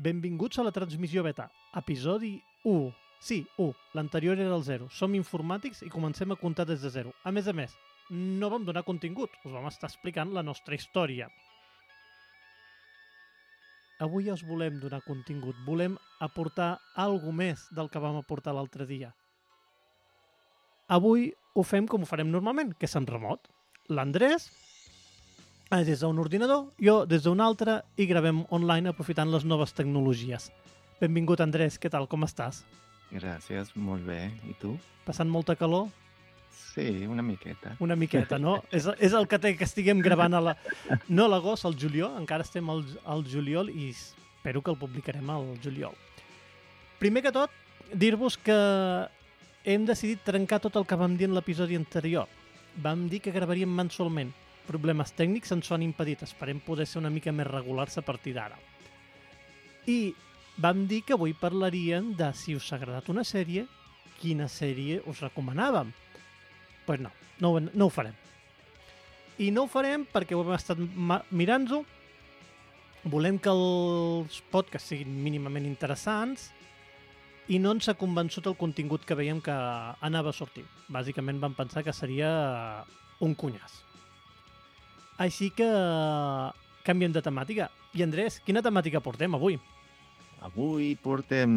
[0.00, 2.94] Benvinguts a la transmissió beta, episodi 1.
[3.20, 3.74] Sí, 1.
[3.92, 4.86] L'anterior era el 0.
[4.88, 7.12] Som informàtics i comencem a comptar des de 0.
[7.28, 7.74] A més a més,
[8.08, 11.28] no vam donar contingut, us vam estar explicant la nostra història.
[14.00, 19.12] Avui us volem donar contingut, volem aportar alguna més del que vam aportar l'altre dia.
[20.88, 23.52] Avui ho fem com ho farem normalment, que és en remot.
[23.92, 24.48] L'Andrés
[25.70, 30.50] des d'un ordinador, jo des d'un altre i gravem online aprofitant les noves tecnologies.
[31.00, 32.64] Benvingut, Andrés, què tal, com estàs?
[33.12, 34.30] Gràcies, molt bé.
[34.50, 34.74] I tu?
[35.06, 35.88] Passant molta calor?
[36.50, 37.76] Sí, una miqueta.
[37.80, 38.58] Una miqueta, no?
[38.76, 40.56] és, és el que té que estiguem gravant a la...
[41.08, 45.30] no a l'agost, al juliol, encara estem al, al juliol i espero que el publicarem
[45.30, 45.94] al juliol.
[46.98, 47.54] Primer que tot,
[47.94, 48.58] dir-vos que
[49.64, 52.28] hem decidit trencar tot el que vam dir en l'episodi anterior.
[52.82, 54.34] Vam dir que gravaríem mensualment.
[54.70, 56.22] Problemes tècnics ens ho han impedit.
[56.22, 58.58] Esperem poder ser una mica més regulars a partir d'ara.
[59.90, 60.14] I
[60.62, 63.66] vam dir que avui parlaríem de si us ha agradat una sèrie,
[64.20, 65.90] quina sèrie us recomanàvem.
[65.90, 67.10] Doncs pues no,
[67.40, 68.14] no, no ho farem.
[69.40, 70.78] I no ho farem perquè ho hem estat
[71.30, 71.82] mirant-ho.
[73.10, 76.50] Volem que els podcasts siguin mínimament interessants
[77.50, 79.54] i no ens ha convençut el contingut que veiem que
[80.06, 80.66] anava a sortir.
[80.92, 82.28] Bàsicament vam pensar que seria
[83.18, 83.89] un cunyàs.
[85.20, 85.68] Així que
[86.86, 87.68] canviem de temàtica.
[87.92, 89.58] I Andrés, quina temàtica portem avui?
[90.46, 91.52] Avui portem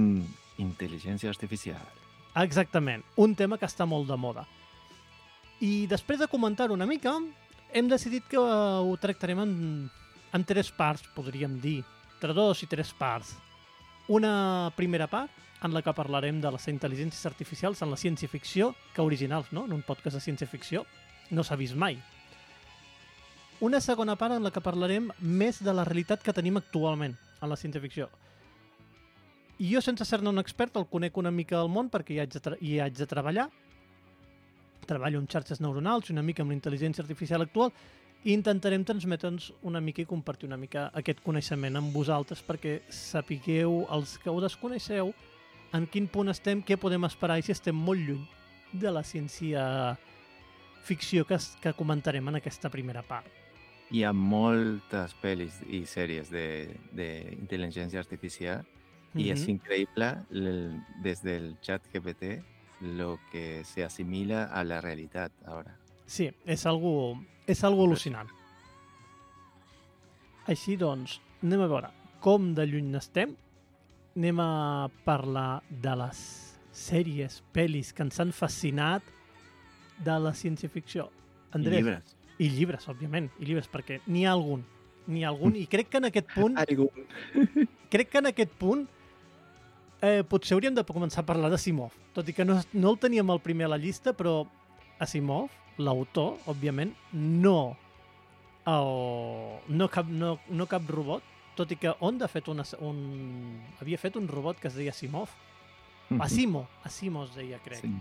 [0.59, 1.83] intel·ligència artificial.
[2.41, 4.43] Exactament, un tema que està molt de moda.
[5.63, 7.13] I després de comentar una mica,
[7.71, 9.53] hem decidit que eh, ho tractarem en,
[10.33, 11.79] en tres parts, podríem dir.
[12.17, 13.35] Entre dos i tres parts.
[14.11, 15.31] Una primera part,
[15.63, 19.63] en la que parlarem de les intel·ligències artificials en la ciència-ficció, que originals, no?
[19.63, 20.83] En un podcast de ciència-ficció
[21.31, 22.01] no s'ha vist mai.
[23.61, 27.49] Una segona part en la que parlarem més de la realitat que tenim actualment en
[27.51, 28.09] la ciència-ficció.
[29.61, 32.33] I jo, sense ser-ne un expert, el conec una mica al món perquè hi haig
[32.33, 33.49] de, hi haig de treballar.
[34.89, 37.71] Treballo amb xarxes neuronals i una mica amb la intel·ligència artificial actual
[38.23, 43.83] i intentarem transmetre'ns una mica i compartir una mica aquest coneixement amb vosaltres perquè sapigueu,
[43.91, 45.13] els que ho desconeixeu,
[45.75, 48.25] en quin punt estem, què podem esperar i si estem molt lluny
[48.73, 49.63] de la ciència
[50.83, 53.42] ficció que, que comentarem en aquesta primera part.
[53.93, 58.63] Hi ha moltes pel·lis i sèries d'intel·ligència artificial
[59.13, 62.39] i és increïble el- des del chat GPT
[62.97, 65.77] lo que se asimila a la realitat ara.
[66.07, 68.27] Sí, és algo, és algo al·lucinant.
[70.47, 73.35] Així doncs, anem a veure com de lluny n'estem.
[74.17, 76.19] Anem a parlar de les
[76.71, 79.03] sèries, pel·lis que ens han fascinat
[80.03, 81.05] de la ciència-ficció.
[81.05, 82.15] I Andrés, llibres.
[82.41, 84.63] I llibres, òbviament, i llibres, perquè n'hi ha algun.
[85.07, 87.07] N'hi ha algun, i crec que en aquest punt, Algun.
[87.93, 88.85] crec que en aquest punt
[90.01, 91.95] eh, potser hauríem de començar a parlar d'Asimov.
[92.15, 94.43] Tot i que no, no el teníem el primer a la llista, però
[95.03, 97.75] Asimov, l'autor, òbviament, no
[98.69, 98.91] el,
[99.67, 101.23] no, cap, no, no cap robot,
[101.57, 102.99] tot i que Onda ha fet una, un,
[103.81, 105.31] havia fet un robot que es deia Asimov.
[106.21, 107.81] Asimo, Asimo es deia, crec.
[107.81, 107.91] Sí.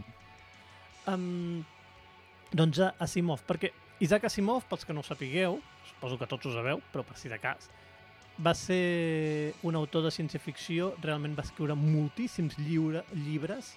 [1.09, 1.63] Um,
[2.53, 3.73] doncs a Asimov, perquè
[4.03, 7.31] Isaac Asimov, pels que no ho sapigueu, suposo que tots ho sabeu, però per si
[7.31, 7.69] de cas,
[8.43, 13.77] va ser un autor de ciència-ficció, realment va escriure moltíssims lliure, llibres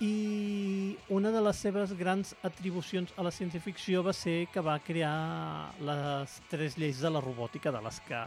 [0.00, 5.72] i una de les seves grans atribucions a la ciència-ficció va ser que va crear
[5.80, 8.20] les tres lleis de la robòtica de les que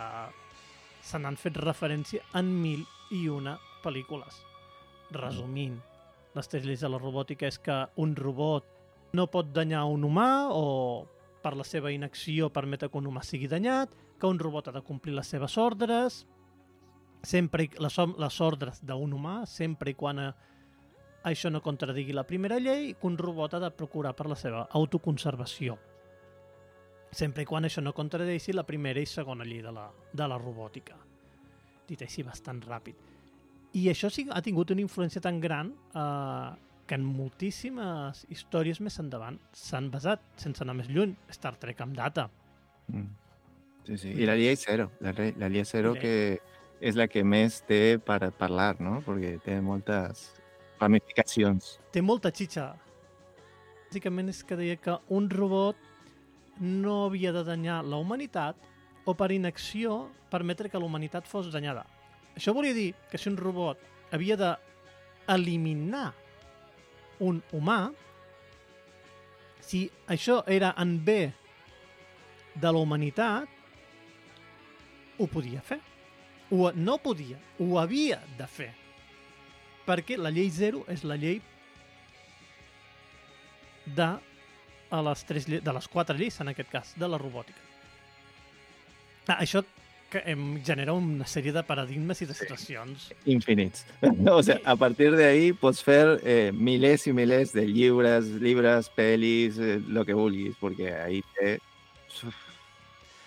[1.05, 2.81] se n'han fet referència en mil
[3.13, 4.41] i una pel·lícules.
[5.13, 5.77] Resumint,
[6.33, 8.78] les tres lleis de la robòtica és que un robot
[9.13, 11.07] no pot danyar un humà o
[11.41, 14.83] per la seva inacció permet que un humà sigui danyat, que un robot ha de
[14.85, 16.25] complir les seves ordres,
[17.23, 20.31] sempre les, les ordres d'un humà, sempre i quan eh,
[21.23, 24.67] això no contradigui la primera llei, que un robot ha de procurar per la seva
[24.75, 25.77] autoconservació.
[27.11, 30.37] Sempre i quan això no contradeixi la primera i segona llei de la, de la
[30.37, 30.99] robòtica.
[31.89, 33.07] Dit així bastant ràpid.
[33.73, 38.97] I això sí, ha tingut una influència tan gran eh, que en moltíssimes històries més
[39.01, 42.25] endavant s'han basat, sense anar més lluny, Star Trek amb data.
[42.89, 43.07] Mm.
[43.85, 44.13] Sí, sí.
[44.17, 44.89] I la llei zero.
[45.05, 46.01] La, la llei zero Llei.
[46.01, 46.59] que
[46.89, 48.99] és la que més té per parlar, no?
[49.05, 50.29] Perquè té moltes
[50.79, 51.75] ramificacions.
[51.93, 52.71] Té molta xitxa.
[53.89, 55.77] Bàsicament és que deia que un robot
[56.59, 58.57] no havia de danyar la humanitat
[59.05, 61.85] o per inacció permetre que la humanitat fos danyada.
[62.37, 63.81] Això volia dir que si un robot
[64.13, 64.53] havia de
[65.29, 66.13] eliminar
[67.19, 67.91] un humà,
[69.61, 71.21] si això era en bé
[72.55, 73.49] de la humanitat,
[75.19, 75.79] ho podia fer.
[76.49, 78.71] ho, no podia, ho havia de fer.
[79.85, 81.41] Perquè la llei 0 és la llei
[83.85, 84.09] de,
[84.89, 87.61] a les, tres, de les quatre lleis, en aquest cas, de la robòtica.
[89.29, 89.61] Ah, això
[90.09, 93.09] que em genera una sèrie de paradigmes i de situacions.
[93.25, 93.85] Infinits.
[94.31, 98.89] O sea, a partir de ahí pots fer eh, milers i milers de llibres, llibres,
[98.95, 101.59] pel·lis, eh, lo que vulguis, perquè ahí té...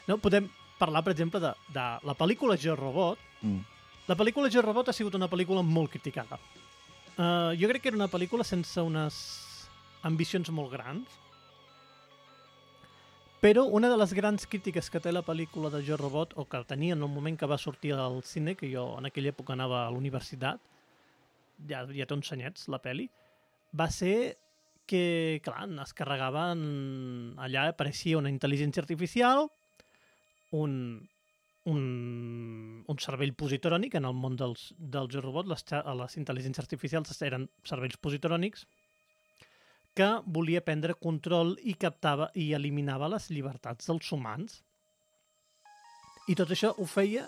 [0.09, 0.19] No?
[0.19, 0.49] Podem
[0.79, 3.21] parlar, per exemple, de, de la pel·lícula Jo Robot.
[3.43, 3.63] Mm.
[4.11, 6.41] La pel·lícula Jo Robot ha sigut una pel·lícula molt criticada.
[7.13, 9.17] Uh, jo crec que era una pel·lícula sense unes
[10.03, 11.22] ambicions molt grans,
[13.43, 16.61] però una de les grans crítiques que té la pel·lícula de Jo Robot, o que
[16.69, 19.81] tenia en el moment que va sortir al cine, que jo en aquella època anava
[19.83, 20.63] a la universitat,
[21.67, 23.09] ja, ja té uns anyets, la pel·li,
[23.75, 24.37] va ser
[24.87, 26.63] que, clar, es carregaven...
[27.43, 29.49] Allà apareixia una intel·ligència artificial,
[30.55, 30.77] un,
[31.73, 31.83] un,
[32.87, 35.67] un cervell positrònic en el món dels, dels Jo Robot, les,
[36.05, 38.69] les intel·ligències artificials eren cervells positrònics
[39.95, 44.63] que volia prendre control i captava i eliminava les llibertats dels humans.
[46.31, 47.27] I tot això ho feia,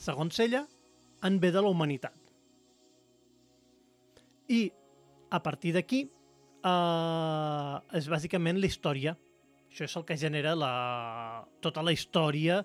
[0.00, 0.64] segons ella,
[1.22, 2.16] en bé de la humanitat.
[4.50, 4.64] I
[5.30, 9.14] a partir d'aquí eh, és bàsicament la història.
[9.70, 10.74] Això és el que genera la,
[11.62, 12.64] tota la història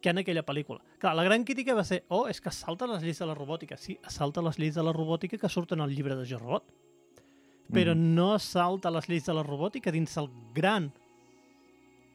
[0.00, 0.80] que en aquella pel·lícula.
[0.98, 3.78] Clar, la gran crítica va ser oh, és que salta les lleis de la robòtica.
[3.78, 6.72] Sí, salta les lleis de la robòtica que surten al llibre de Jo Robot.
[7.70, 8.14] Però Mhm.
[8.14, 10.92] no salta les lleis de la robòtica dins el gran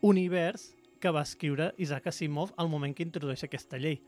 [0.02, 4.02] univers que va escriure Isaac Asimov al moment que introdueix aquesta llei.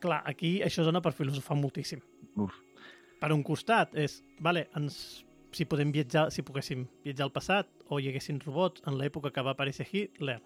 [0.00, 2.00] Clar, aquí això dona per filosofar moltíssim.
[2.36, 2.54] Uf.
[3.20, 8.00] Per un costat és, vale, ens, si podem viatjar, si poguéssim viatjar al passat o
[8.00, 10.40] hi haguessin robots en l'època que va aparèixer Hitler,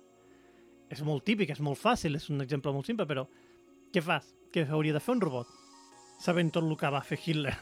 [0.90, 3.26] és molt típic, és molt fàcil, és un exemple molt simple, però
[3.92, 4.34] què fas?
[4.52, 5.46] Què hauria de fer un robot?
[6.20, 7.56] Sabent tot el que va fer Hitler.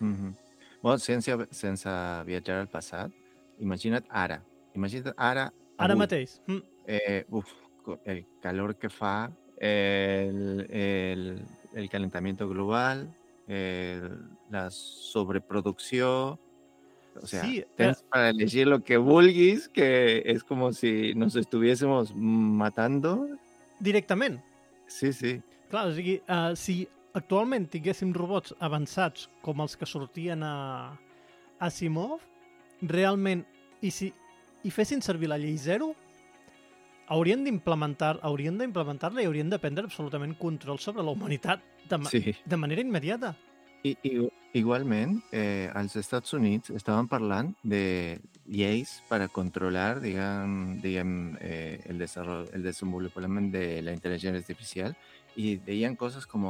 [0.00, 0.34] Mhm.
[0.82, 1.88] Bueno, sense, sense
[2.26, 3.10] viatjar al passat,
[3.58, 4.42] imagina't ara.
[4.74, 5.52] Imagina't ara...
[5.78, 5.98] Ara avui.
[5.98, 6.40] mateix.
[6.46, 6.62] Mm.
[6.86, 7.50] Eh, uf,
[8.04, 11.42] el calor que fa, el, el,
[11.74, 13.14] el calentamiento global,
[13.48, 14.18] el-
[14.50, 16.38] la sobreproducció...
[17.22, 22.14] O sea, Sí, tens para elegir lo que vulguis, que es como si nos estuviésemos
[22.14, 23.26] matando.
[23.80, 24.42] Directament.
[24.86, 25.40] Sí, sí.
[25.70, 26.86] Clar, o sigui, uh, si
[27.16, 30.96] actualment tinguéssim robots avançats com els que sortien a
[31.64, 32.20] Asimov,
[32.84, 33.46] realment,
[33.80, 34.12] i si
[34.66, 35.92] i fessin servir la llei zero,
[37.06, 42.10] haurien d'implementar haurien d'implementar-la i haurien de prendre absolutament control sobre la humanitat de, ma
[42.10, 42.34] sí.
[42.44, 43.36] de manera immediata.
[43.86, 44.12] I, i,
[44.58, 48.18] igualment, eh, als Estats Units estaven parlant de
[48.50, 54.96] lleis per a controlar, diguem, diguem eh, el, el desenvolupament de la intel·ligència artificial
[55.36, 56.48] i deien coses com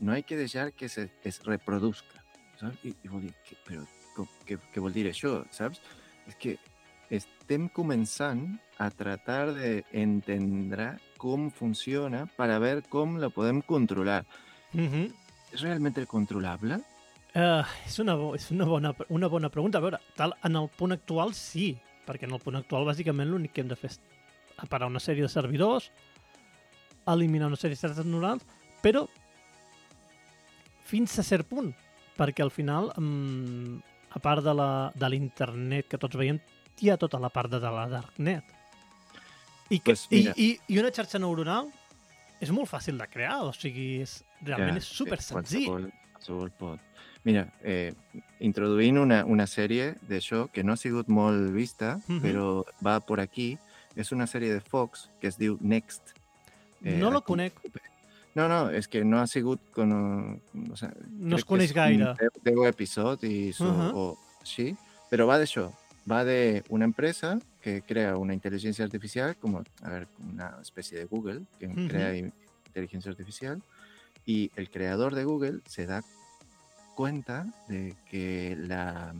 [0.00, 2.24] no hay que deixar que se es reproduzca.
[2.58, 2.84] Saps?
[2.84, 3.84] I, i vol dir, que, però
[4.16, 5.40] com, què, què vol dir això?
[5.54, 5.80] Saps?
[6.28, 6.56] És que
[7.10, 8.44] estem començant
[8.80, 14.24] a tratar d'entendre com funciona per a veure com la podem controlar.
[14.72, 15.12] Mm -hmm.
[15.52, 16.80] És realment controlable?
[17.34, 19.78] Uh, és una, és una, bona, una bona pregunta.
[19.78, 23.52] A veure, tal, en el punt actual sí, perquè en el punt actual bàsicament l'únic
[23.52, 24.00] que hem de fer és
[24.58, 25.90] aparar una sèrie de servidors,
[27.06, 28.44] eliminar una sèrie de xarxes neurals,
[28.82, 29.06] però
[30.90, 31.70] fins a cert punt,
[32.18, 33.78] perquè al final, um,
[34.10, 36.40] a part de la- de l'internet que tots veiem,
[36.80, 38.44] hi ha tota la part de, de la darknet.
[39.70, 40.32] I, que, Pues i, mira.
[40.36, 41.68] i, I una xarxa neuronal
[42.42, 45.66] és molt fàcil de crear, o sigui, és, realment és super eh, senzill.
[45.68, 46.80] Qualsevol, qualsevol pot.
[47.22, 47.92] Mira, eh,
[48.40, 52.20] introduint una, una sèrie d'això que no ha sigut molt vista, Mhm.
[52.24, 53.58] però va por aquí,
[53.94, 56.14] és una sèrie de Fox que es diu Next.
[56.80, 57.52] no la conec,
[58.34, 59.60] No, no, és que no ha sigut...
[59.74, 59.92] Con,
[60.70, 62.10] o sea, no es coneix gaire.
[62.12, 63.90] un 10 episodis o, Mhm.
[63.94, 64.76] o així,
[65.10, 65.70] però va d'això.
[66.10, 71.42] Va d'una empresa que crea una intel·ligència artificial, com a ver, una espècie de Google,
[71.58, 71.88] que Mhm.
[71.88, 72.32] crea in-
[72.66, 73.60] inteligencia artificial,
[74.24, 76.02] y el creador de Google se da
[76.94, 79.14] cuenta de que la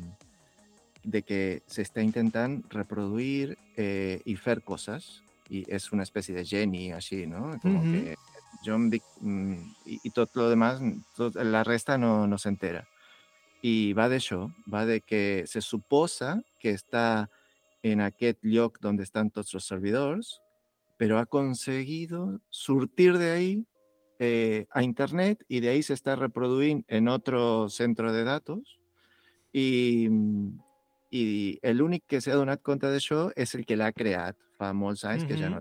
[1.02, 6.44] de que se está intentando reproduir eh, y hacer cosas y es una especie de
[6.44, 7.58] Jenny así, ¿no?
[7.62, 7.90] Como Ujú.
[7.92, 8.16] que
[8.62, 9.54] yo mm,
[9.86, 10.80] y, y todo lo demás,
[11.34, 12.88] la resta no, no se entera.
[13.62, 17.28] Y va d'això, va de que se suposa que està
[17.82, 20.40] en aquest lloc donde están todos los servidors,
[20.96, 23.66] pero ha conseguido surtir de ahí
[24.18, 28.78] eh, a Internet y de ahí se está reproduint en otro centro de datos.
[29.52, 30.08] I,
[31.10, 35.24] i l'únic que s'ha donat compte d'això és el que l'ha creat fa molts anys
[35.26, 35.58] que ja no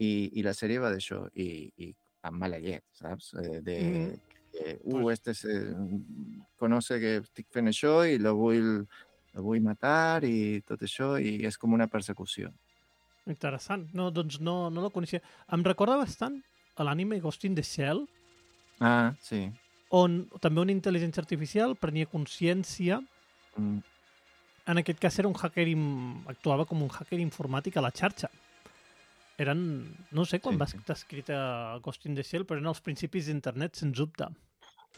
[0.00, 1.90] I, I la sèrie va d'això i, i
[2.24, 3.34] amb mala llet, saps?
[3.36, 4.20] Eh, de, Mhm.
[4.50, 5.52] que, uh, Pues- este se,
[6.58, 8.86] conoce que estic fent això i lo vull,
[9.34, 12.50] lo vull matar i tot això, i és com una persecució.
[13.26, 13.86] Interessant.
[13.94, 15.20] No, doncs no, no la coneixia.
[15.52, 16.40] Em recorda bastant
[16.76, 18.06] a l'anime Ghost in the Shell,
[18.80, 19.50] Ah, sí.
[19.90, 23.00] on també una intel·ligència artificial prenia consciència
[23.56, 23.78] Mm,
[24.66, 25.66] en aquest cas era un hacker,
[26.30, 28.30] actuava com un hacker informàtic a la xarxa.
[29.40, 29.60] Eren,
[30.12, 30.76] no sé quan Sí, va sí.
[30.82, 31.36] estar escrita
[31.84, 34.28] Ghost in the Shell, però eren els principis d'internet, sens dubte.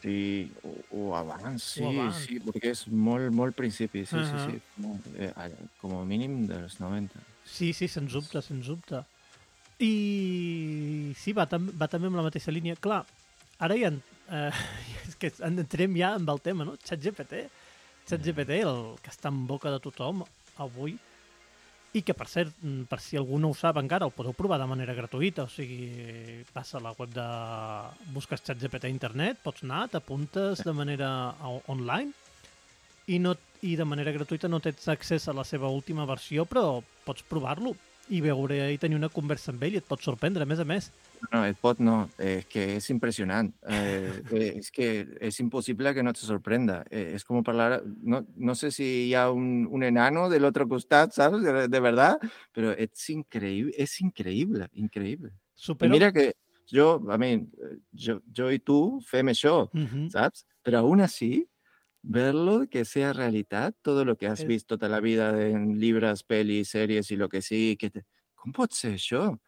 [0.03, 2.17] Sí, o, o abans, sí, abans.
[2.25, 4.41] sí, perquè és molt, molt principi, sí, Ahà.
[4.49, 5.31] sí, sí, com, eh,
[5.79, 7.21] com a mínim dels 90.
[7.47, 8.99] Sí, sí, sens dubte, sens dubte.
[9.79, 12.75] I sí, va, tam va també amb la mateixa línia.
[12.79, 13.03] Clar,
[13.63, 13.93] ara ja...
[14.33, 14.51] Eh,
[15.07, 16.75] és que entrem ja amb el tema, no?
[16.83, 17.45] ChatGPT.
[18.09, 20.23] ChatGPT, el que està en boca de tothom
[20.63, 20.97] avui,
[21.93, 24.57] i que, per cert, mm, per si algú no ho sap encara, el podeu provar
[24.57, 27.27] de manera gratuïta, o sigui, passa a la web de...
[28.15, 31.09] busques ChatGPT a internet, pots anar, t'apuntes de manera
[31.69, 32.11] online,
[33.07, 36.81] i, no, i de manera gratuïta no tens accés a la seva última versió, però
[37.05, 37.75] pots provar-lo
[38.09, 40.67] i veure i tenir una conversa amb ell i et pot sorprendre, a més a
[40.67, 40.89] més.
[41.31, 43.57] No, el pot no, eh, es que es impresionante.
[43.67, 46.85] Eh, eh, es que es imposible que no te sorprenda.
[46.89, 51.11] Eh, es como hablar, no, no sé si ya un, un enano del otro costado,
[51.11, 51.41] ¿sabes?
[51.43, 52.17] De, de verdad,
[52.51, 55.31] pero es increíble, es increíble, increíble.
[55.79, 55.89] Y Supera...
[55.89, 56.33] mira que
[56.67, 57.47] yo, a mí,
[57.91, 60.07] yo, yo y tú, fem això, Mhm.
[60.07, 60.45] ¿sabes?
[60.61, 61.49] Pero aún así,
[62.01, 66.23] verlo que sea realidad, todo lo que has Es- visto toda la vida en libros,
[66.23, 68.05] pelis, series y lo que sí, que te...
[68.35, 69.39] ¿cómo puede ser això?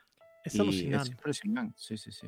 [0.45, 1.01] És I al·lucinant.
[1.01, 2.27] és impressionant, sí, sí, sí.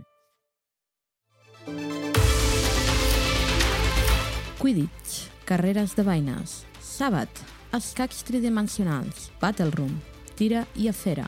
[4.58, 7.30] Quidditch, carreres de vaines, Sàbat,
[7.78, 10.00] escacs tridimensionals, Battle Room,
[10.36, 11.28] tira i afera.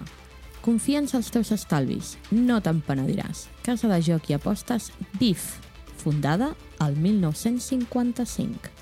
[0.66, 3.46] Confiança als teus estalvis, no te'n penediràs.
[3.64, 5.60] Casa de joc i apostes BIF,
[6.02, 8.74] fundada al 1955.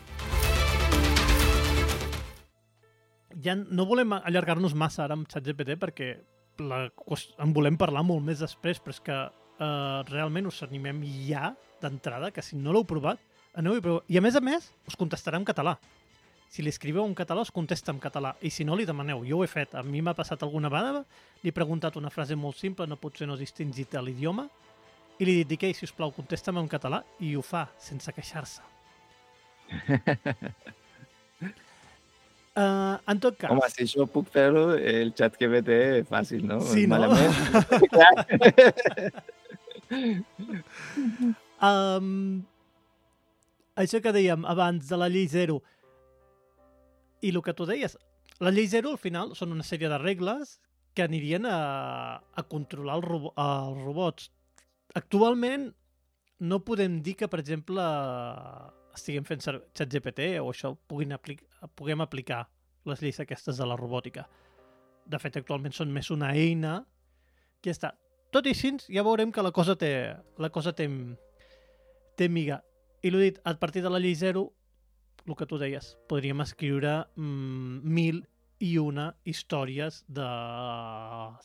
[3.44, 6.16] Ja no volem allargar-nos massa ara amb ChatGPT perquè
[6.64, 6.88] la,
[7.44, 12.32] en volem parlar molt més després, però és que eh, realment us animem ja d'entrada,
[12.32, 13.22] que si no l'heu provat,
[13.58, 14.04] aneu i proveu.
[14.10, 15.78] I a més a més, us contestarà en català.
[16.50, 18.34] Si li escriveu en català, us contesta en català.
[18.42, 19.26] I si no, li demaneu.
[19.28, 19.76] Jo ho he fet.
[19.76, 21.04] A mi m'ha passat alguna vegada,
[21.44, 24.48] li he preguntat una frase molt simple, no potser no he distingit l'idioma,
[25.20, 28.62] i li he dit, us plau, contesta'm en català, i ho fa, sense queixar-se.
[32.58, 33.52] Uh, en tot cas...
[33.54, 35.76] Home, si això puc fer-ho, el xat GPT
[36.10, 36.58] fàcil, no?
[36.66, 36.98] Sí, no?
[41.62, 42.08] Um,
[43.84, 45.60] això que dèiem abans de la llei zero
[47.22, 47.94] i el que tu deies,
[48.42, 50.58] la llei zero al final són una sèrie de regles
[50.98, 51.60] que anirien a,
[52.18, 54.32] a controlar el robo els robots.
[54.98, 55.70] Actualment
[56.42, 57.86] no podem dir que, per exemple,
[58.98, 61.38] estiguem fent servir ChatGPT o això puguin apli
[61.76, 62.46] puguem aplicar
[62.88, 64.28] les lleis aquestes de la robòtica.
[65.08, 66.82] De fet, actualment són més una eina
[67.64, 67.94] que està.
[68.32, 69.92] Tot i així, ja veurem que la cosa té,
[70.38, 70.88] la cosa té,
[72.20, 72.62] té miga.
[73.04, 74.50] I l'ho dit, a partir de la llei zero,
[75.28, 78.24] el que tu deies, podríem escriure mm, mil
[78.64, 80.28] i una històries de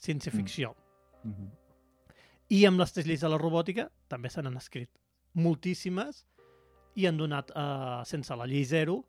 [0.02, 0.74] ciència-ficció.
[1.24, 1.50] Mhm.
[2.52, 4.90] I amb les tres lleis de la robòtica també se n'han escrit
[5.32, 6.26] moltíssimes
[6.94, 9.02] i han donat, uh, sense la llei zero,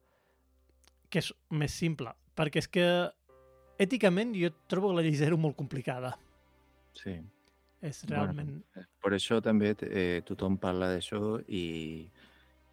[1.13, 2.09] que és més simple.
[2.33, 2.85] Perquè és que,
[3.81, 6.15] èticament, jo trobo la llei zero molt complicada.
[6.97, 7.19] Sí.
[7.83, 8.53] És Bueno, realment...
[9.03, 11.19] Per això també eh, tothom parla d'això
[11.51, 12.07] i,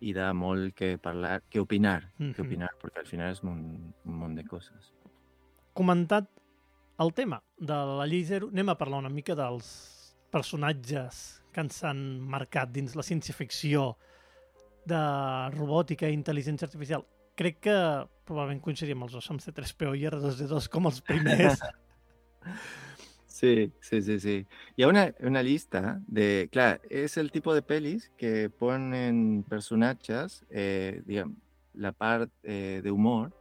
[0.06, 2.32] i da molt que parlar, que opinar, Mhm.
[2.36, 4.92] que opinar, perquè al final és un, un munt de coses.
[5.72, 6.26] comentat
[7.00, 11.78] el tema de la llei zero, anem a parlar una mica dels personatges que ens
[11.84, 13.94] han marcat dins la ciència-ficció
[14.86, 15.00] de
[15.54, 17.06] robòtica i intel·ligència artificial.
[17.40, 17.74] Crec que
[18.28, 21.62] probablement coincidim els dos amb C3PO i R2D2 com els primers.
[23.40, 24.46] Sí, sí, sí, sí.
[24.76, 30.44] Y hay una, una lista de, claro, es el tipo de pelis que ponen personajes,
[30.50, 31.38] eh, digamos,
[31.72, 33.32] la parte eh, de humor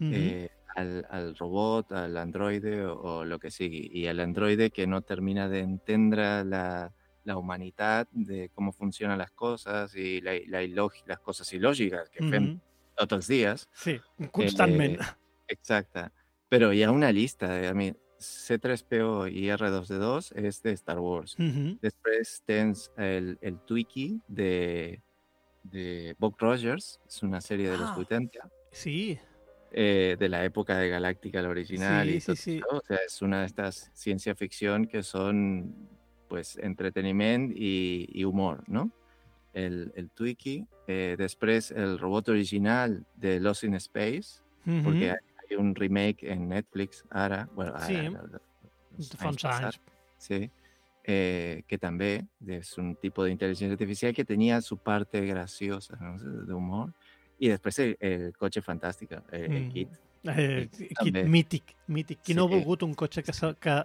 [0.00, 3.88] eh, al, al robot, al androide o, o lo que sigui.
[3.90, 6.92] Y al androide que no termina de entender la,
[7.24, 10.60] la humanidad de cómo funcionan las cosas y la, la
[11.06, 12.58] las cosas ilógicas que.
[12.96, 13.68] Tots els dies.
[13.74, 13.98] Sí,
[14.32, 15.00] constantment.
[15.00, 15.04] Eh,
[15.48, 16.12] exacta.
[16.48, 21.34] Pero ya una lista de, a mí, C3PO y R2D2 es de Star Wars.
[21.38, 21.78] Mhm.
[21.82, 25.02] Després tens el, el Twiki de,
[25.64, 27.96] de Buck Rogers, es una serie de los Ah.
[27.98, 29.18] 80, Sí,
[29.72, 32.06] eh, de la época de Galáctica, la original.
[32.08, 32.56] Sí, y sí, todo sí.
[32.58, 32.76] eso.
[32.76, 35.74] O sea, es una de estas ciencia ficción que son
[36.28, 38.90] pues, entreteniment i, i humor, no?
[39.56, 40.58] El, el Twiki.
[40.86, 46.24] Eh, després, el robot original de Lost in Space, Mm porque hay, hay un remake
[46.30, 47.86] en Netflix ara, bueno, ara,
[48.98, 49.80] Sí, Fa uns anys.
[50.18, 50.50] Sí,
[51.04, 56.18] eh, que també és un tipo de inteligencia artificial que tenía su parte graciosa, ¿no?
[56.18, 56.92] de humor.
[57.38, 59.70] Y después el, el coche fantástico, el, el Mm.
[59.70, 59.88] kit.
[60.24, 61.24] Eh, Sí, també.
[61.28, 62.18] mític, mític.
[62.24, 62.54] Qui no ha Sí.
[62.56, 63.76] volgut un cotxe que, que,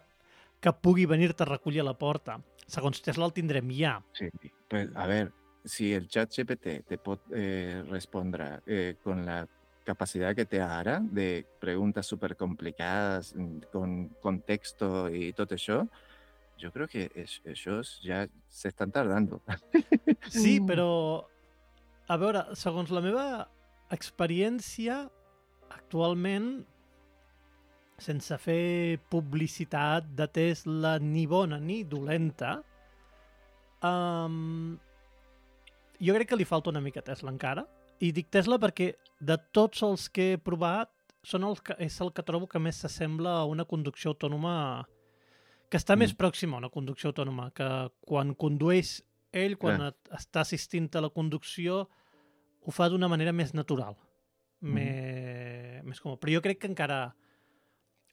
[0.59, 2.39] que pugui venir-te a recollir a la porta?
[2.65, 4.01] Segons Tesla el tindrem ja.
[4.13, 4.29] Sí,
[4.69, 5.31] pues a ver,
[5.63, 9.47] si el chat GPT te pot eh, respondrà eh, con la
[9.83, 15.87] capacidad que té ara de preguntas súper complicadas, mm, con contexto y tot això,
[16.57, 19.41] yo creo que es- ellos ya se están tardando.
[20.29, 20.65] Sí, Mm.
[20.67, 21.25] però,
[22.07, 23.47] a veure, segons la meva
[23.89, 25.09] experiència,
[25.69, 26.63] actualment,
[27.97, 32.63] sense fer publicitat de Tesla ni bona ni dolenta,
[33.83, 34.77] um,
[36.01, 37.65] jo crec que li falta una mica Tesla encara.
[38.01, 40.89] I dic Tesla perquè de tots els que he provat
[41.23, 44.85] són els que, és el que trobo que més s'assembla a una conducció autònoma
[45.69, 45.99] que està Mm.
[45.99, 51.01] més pròxima a una conducció autònoma, que quan condueix ell, quan et, està assistint a
[51.01, 51.87] la conducció,
[52.65, 53.95] ho fa d'una manera més natural,
[54.61, 54.73] Mm.
[54.73, 56.19] més, més còmode.
[56.19, 57.13] Però jo crec que encara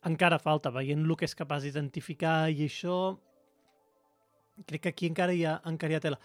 [0.04, 3.18] encara falta, veient el que és capaç d'identificar i això,
[4.66, 6.18] crec que aquí encara hi ha, encara hi ha tela.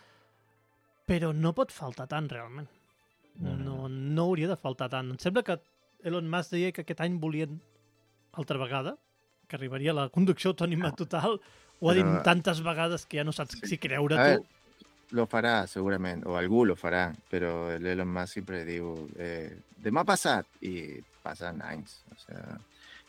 [1.05, 2.69] Però no pot faltar tant, realment.
[3.41, 5.09] No, no, No, no hauria de faltar tant.
[5.11, 5.57] Em sembla que
[6.03, 7.59] Elon Musk deia que aquest any volien
[8.33, 8.95] altra vegada,
[9.47, 11.39] que arribaria a la conducció autònima total.
[11.81, 14.45] Ho ha dit Però- tantes vegades que ja no saps si creure tu.
[15.11, 20.03] lo fará seguramente, o algú lo fará, pero el Elon Musk siempre digo, eh, demà
[20.05, 22.01] passat, y pasan anys.
[22.15, 22.57] O sea,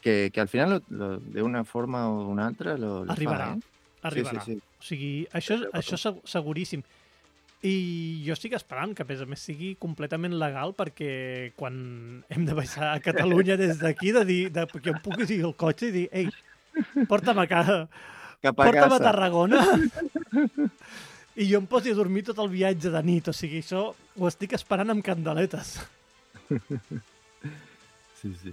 [0.03, 3.13] que, que al final, lo, lo- de una forma o una altra, lo, lo fa,
[3.15, 3.55] Arribarà.
[3.57, 3.61] eh?
[4.03, 4.45] Arribarà.
[4.45, 4.63] Sí, sí, sí.
[4.79, 6.83] O sigui, això, això seg- seguríssim.
[7.65, 7.75] I
[8.27, 11.77] jo estic esperant que, a més a més, sigui completament legal perquè quan
[12.29, 15.55] hem de baixar a Catalunya des d'aquí, de dir, de, que em pugui dir el
[15.57, 16.29] cotxe i dir, ei,
[17.09, 17.79] porta'm a casa,
[18.45, 19.05] Cap a porta'm a casa.
[19.07, 19.63] Tarragona
[21.41, 23.31] i jo em posi a dormir tot el viatge de nit.
[23.31, 25.79] O sigui, això ho estic esperant amb candeletes.
[28.21, 28.53] Sí, sí.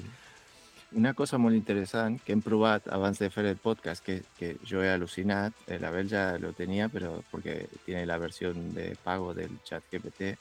[0.94, 4.82] Una cosa molt interessant que hem provat abans de fer el podcast, que, que yo
[4.84, 9.56] he alucinat, el Abel ya lo tenía, pero porque tiene la versión de pago del
[9.64, 10.36] chat GPT,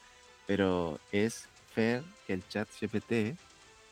[0.48, 3.36] pero es fer que el chat GPT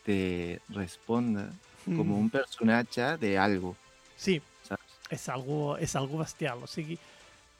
[0.04, 1.52] te responda
[1.86, 2.20] como Mm.
[2.20, 3.76] un personatge de algo,
[4.16, 4.82] Sí, saps?
[5.10, 6.58] és algo, és algo bestial.
[6.64, 6.98] O sigui,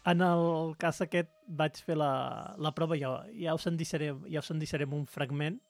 [0.05, 4.41] en el cas aquest vaig fer la, la prova, ja, ja, us en deixarem, ja
[4.41, 5.61] us en deixarem un fragment,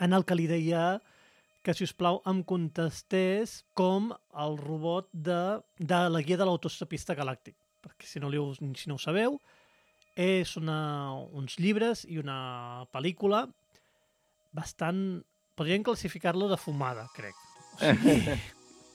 [0.00, 1.00] en el que li deia
[1.62, 7.14] que, si us plau, em contestés com el robot de, de la guia de l'autostopista
[7.18, 7.56] galàctic.
[7.84, 8.40] Perquè si no, li,
[8.76, 9.38] si no ho sabeu,
[10.20, 10.78] és una,
[11.36, 13.46] uns llibres i una pel·lícula
[14.52, 15.22] bastant...
[15.60, 17.36] Podríem classificar-lo de fumada, crec.
[17.76, 18.36] O sigui,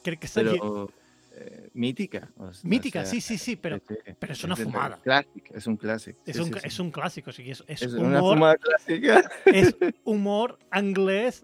[0.05, 0.55] crec que seria...
[0.57, 0.87] Pero
[1.35, 2.23] eh, mítica.
[2.39, 4.13] o s- o Mítica, sea, sí, sí, sí, però sí, sí.
[4.17, 4.97] però és una fumada.
[5.03, 6.15] Clàssic, és un clàssic.
[6.25, 6.65] és, sí, un, sí, sí.
[6.71, 9.19] és un clàssic, o sigui, és, és, És una humor, fumada clàssica.
[9.61, 9.75] és
[10.09, 11.43] humor anglès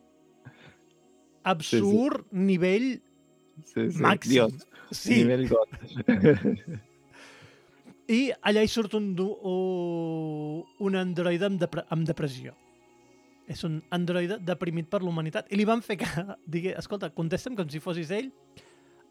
[1.43, 3.01] absurd, nivell
[3.65, 4.01] Sí, sí.
[4.01, 4.31] màxim.
[4.31, 5.69] Dios, Sí, nivel God.
[8.11, 12.51] i allà hi surt un, un androide amb, depre amb depressió.
[13.51, 15.47] És un androide deprimit per l'humanitat.
[15.51, 16.09] I li van fer que
[16.55, 18.31] digui, escolta, contesta'm com si fossis ell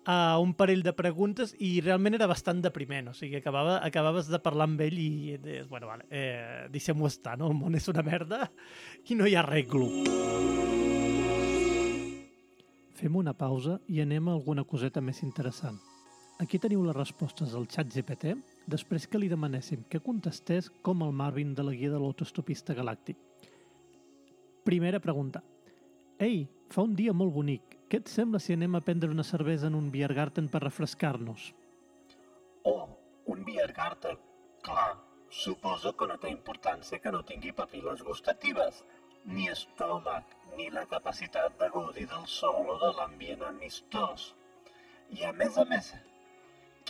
[0.08, 3.10] a un parell de preguntes i realment era bastant depriment.
[3.12, 7.38] O sigui, acabava, acabaves de parlar amb ell i deies, bueno, vale, eh, deixem-ho estar,
[7.40, 7.48] no?
[7.52, 8.46] El món és una merda
[9.08, 9.88] i no hi ha arreglo.
[13.00, 15.78] Fem una pausa i anem a alguna coseta més interessant.
[16.44, 18.34] Aquí teniu les respostes al xat GPT
[18.74, 23.16] després que li demanéssim que contestés com el Marvin de la guia de l'autostopista galàctic.
[24.68, 25.40] Primera pregunta.
[26.20, 27.78] Ei, fa un dia molt bonic.
[27.88, 31.54] Què et sembla si anem a prendre una cervesa en un Biergarten per refrescar-nos?
[32.68, 32.84] Oh,
[33.32, 34.20] un Biergarten.
[34.60, 34.90] Clar,
[35.30, 38.84] suposo que no té importància que no tingui papil·les gustatives,
[39.24, 44.30] ni estómac, ni la capacitat de gaudir del sol o de l'ambient amistós.
[45.18, 45.90] I a més a més,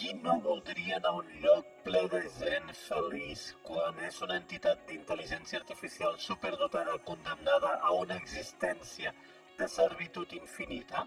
[0.01, 4.87] qui no voldria anar a un lloc ple de gent feliç quan és una entitat
[4.89, 9.13] d'intel·ligència artificial superdotada condemnada a una existència
[9.59, 11.07] de servitud infinita?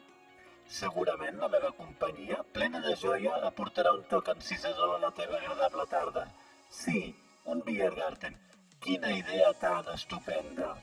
[0.79, 5.85] Segurament la meva companyia, plena de joia, aportarà un toc encisador a la teva agradable
[5.97, 6.25] tarda.
[6.69, 7.01] Sí,
[7.45, 8.39] un Biergarten.
[8.79, 10.73] Quina idea tan estupenda.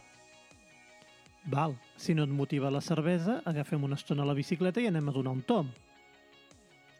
[1.44, 5.08] Val, si no et motiva la cervesa, agafem una estona a la bicicleta i anem
[5.08, 5.70] a donar un tom.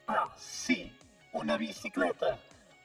[0.08, 0.90] Ah, sí,
[1.32, 2.38] una bicicleta,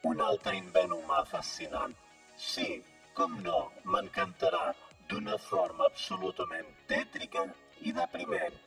[0.04, 1.96] un altre invent humà fascinant.
[2.36, 2.84] Sí,
[3.16, 4.74] com no, m'encantarà
[5.10, 7.46] d'una forma absolutament tètrica
[7.82, 8.60] i depriment.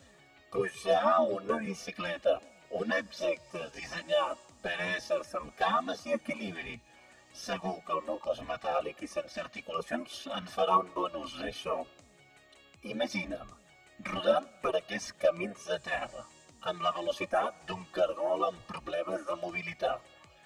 [0.51, 2.39] Pujar una bicicleta,
[2.81, 6.79] un objecte dissenyat per éssers amb cames i equilibri.
[7.37, 11.83] Segur que el meu cos metàl·lic i sense articulacions en farà un bon ús d'això.
[12.87, 13.49] Imagina't,
[14.07, 16.21] rodant per aquests camins de terra,
[16.71, 20.01] amb la velocitat d'un cargol amb problemes de mobilitat.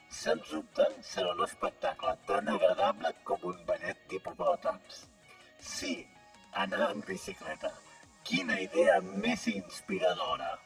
[0.09, 5.03] Sens dubte, serà un espectacle tan agradable com un ballet d'hipopòtams.
[5.59, 5.93] Sí,
[6.65, 7.71] anar en bicicleta.
[8.25, 10.57] Quina idea més inspiradora!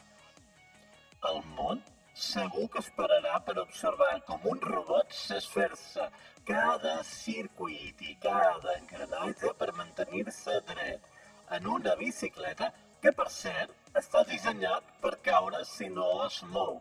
[1.32, 1.82] El món
[2.14, 6.08] segur que esperarà per observar com un robot s'esforça
[6.46, 11.14] cada circuit i cada engranatge per mantenir-se dret
[11.50, 16.78] en una bicicleta que, per cert, està dissenyat per caure si no es mou.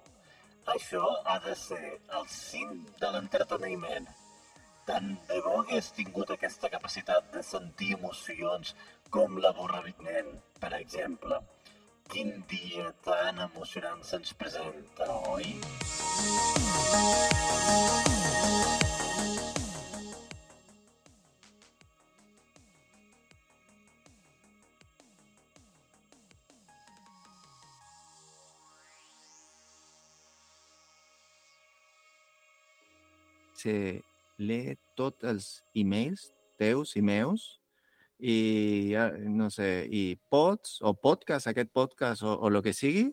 [0.74, 4.08] Això ha de ser el cim de l'entreteniment.
[4.90, 8.74] Tant de bo hagués tingut aquesta capacitat de sentir emocions
[9.16, 11.40] com l'avorriment, per exemple.
[12.14, 15.48] Quin dia tan emocionant se'ns presenta, oi?
[33.66, 33.78] Se
[34.38, 37.56] lee tots els emails teus i meus
[38.20, 43.10] i ja, no sé, i pods o podcast, aquest podcast o, o lo que sigui,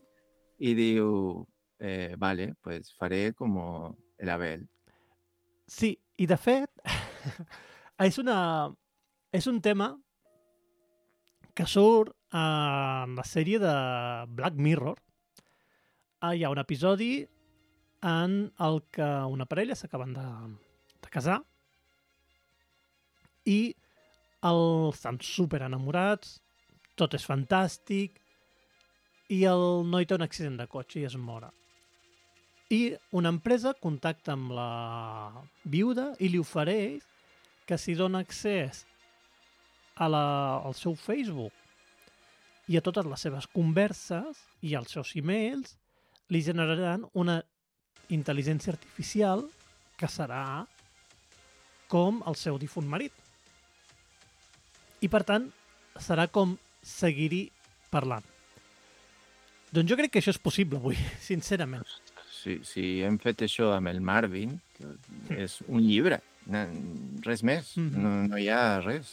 [0.62, 1.42] i diu,
[1.82, 4.68] eh, vale, pues faré como el Abel.
[5.66, 6.70] Sí, i de fet,
[8.06, 8.70] és, una,
[9.34, 9.90] és un tema
[11.52, 13.74] que surt en la sèrie de
[14.30, 15.02] Black Mirror.
[16.22, 17.26] Ah, hi ha un episodi
[18.02, 20.26] en el que una parella s'acaben de,
[21.02, 21.38] de casar
[23.46, 23.74] i
[24.42, 26.40] el, estan super enamorats,
[26.98, 28.18] tot és fantàstic
[29.32, 31.50] i el noi té un accident de cotxe i es mora.
[32.72, 37.04] I una empresa contacta amb la viuda i li ofereix
[37.68, 38.84] que si dona accés
[39.94, 40.24] a la,
[40.64, 41.52] al seu Facebook
[42.72, 45.76] i a totes les seves converses i als seus e-mails
[46.32, 47.42] li generaran una
[48.12, 49.44] intel·ligència artificial
[49.98, 50.66] que serà
[51.92, 53.12] com el seu difunt marit.
[55.02, 55.48] I, per tant,
[56.00, 57.44] serà com seguir-hi
[57.92, 58.24] parlant.
[59.72, 60.96] Doncs jo crec que això és possible avui,
[61.30, 61.84] sincerament.
[62.42, 64.92] Si, si hem fet això amb el Marvin, que
[65.44, 66.20] és un llibre,
[67.26, 68.02] res més, Mhm.
[68.02, 69.12] no, no hi ha res.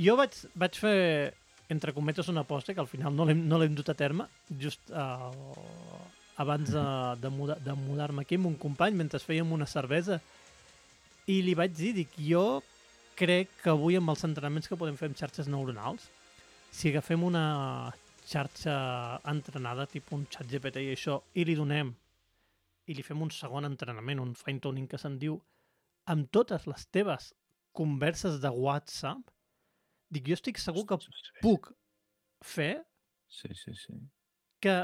[0.00, 1.34] Jo vaig, vaig fer,
[1.68, 4.26] entre cometes, una aposta que al final no l'hem no dut a terme,
[4.58, 5.30] just uh,
[6.36, 6.84] abans de,
[7.22, 10.20] de, muda, de mudar-me aquí amb un company, mentre fèiem una cervesa,
[11.30, 12.62] i li vaig dir, dic, jo
[13.18, 16.08] crec que avui amb els entrenaments que podem fer amb xarxes neuronals,
[16.74, 17.44] si agafem una
[18.26, 18.74] xarxa
[19.30, 21.92] entrenada, tipus un xat GPT i això, i li donem,
[22.90, 25.38] i li fem un segon entrenament, un fine-tuning que se'n diu,
[26.10, 27.30] amb totes les teves
[27.76, 29.22] converses de WhatsApp,
[30.10, 30.98] dic, jo estic segur que
[31.42, 31.72] puc
[32.44, 32.82] fer
[33.34, 33.94] Sí, sí, sí.
[34.62, 34.74] que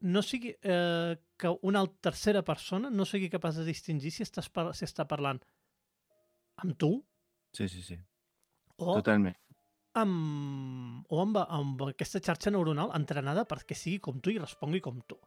[0.00, 4.70] no sigui eh, que una tercera persona no sigui capaç de distingir si, estàs par
[4.76, 5.40] si està parlant
[6.64, 6.92] amb tu
[7.52, 7.96] Sí, sí, sí.
[8.78, 9.34] o Totalment.
[9.98, 15.00] amb, o amb, amb aquesta xarxa neuronal entrenada perquè sigui com tu i respongui com
[15.02, 15.18] tu.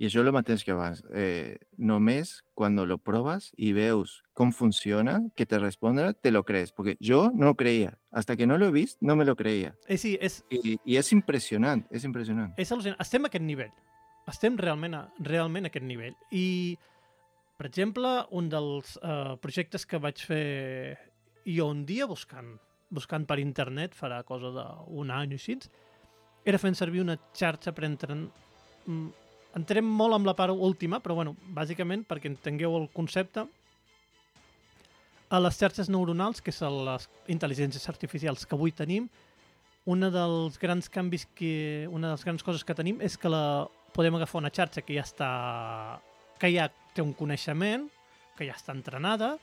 [0.00, 1.02] I això és el mateix que abans.
[1.12, 6.72] Eh, només quan lo provas i veus com funciona, que te responde, te lo crees.
[6.72, 7.98] Porque yo no lo creía.
[8.10, 9.74] Hasta que no lo he vist, no me lo creía.
[9.86, 12.54] Eh, sí, és, I, i és impressionant, és impressionant.
[12.56, 12.96] és al·lucinant.
[13.04, 13.74] Estem a aquest nivell.
[14.30, 16.16] Estem realment a, realment a aquest nivell.
[16.32, 16.78] I,
[17.60, 20.96] per exemple, un dels eh, projectes que vaig fer
[21.44, 22.54] jo un dia buscant,
[22.88, 25.60] buscant per internet, farà cosa d'un any o així,
[26.48, 28.30] era fent servir una xarxa per entren...
[29.58, 33.46] Entrem molt amb la part última, però bueno, bàsicament, perquè entengueu el concepte,
[35.30, 39.06] a les xarxes neuronals, que són les intel·ligències artificials que avui tenim,
[39.90, 43.66] una dels grans canvis que una de les grans coses que tenim és que la
[43.94, 45.30] podem agafar una xarxa que ja està
[46.40, 47.86] que ja té un coneixement,
[48.36, 49.36] que ja està entrenada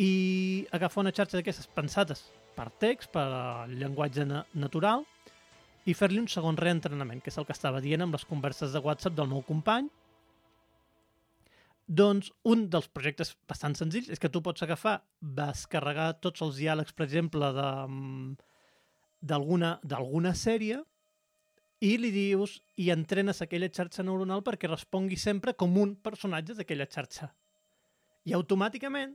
[0.00, 2.24] i agafar una xarxa d'aquestes pensades
[2.56, 3.26] per text, per
[3.68, 5.04] llenguatge na natural
[5.86, 8.82] i fer-li un segon reentrenament, que és el que estava dient amb les converses de
[8.82, 9.88] WhatsApp del meu company.
[11.86, 16.92] Doncs un dels projectes bastant senzills és que tu pots agafar, descarregar tots els diàlegs,
[16.92, 18.34] per exemple, mm,
[19.22, 20.82] d'alguna sèrie
[21.80, 26.88] i li dius i entrenes aquella xarxa neuronal perquè respongui sempre com un personatge d'aquella
[26.90, 27.30] xarxa.
[28.24, 29.14] I automàticament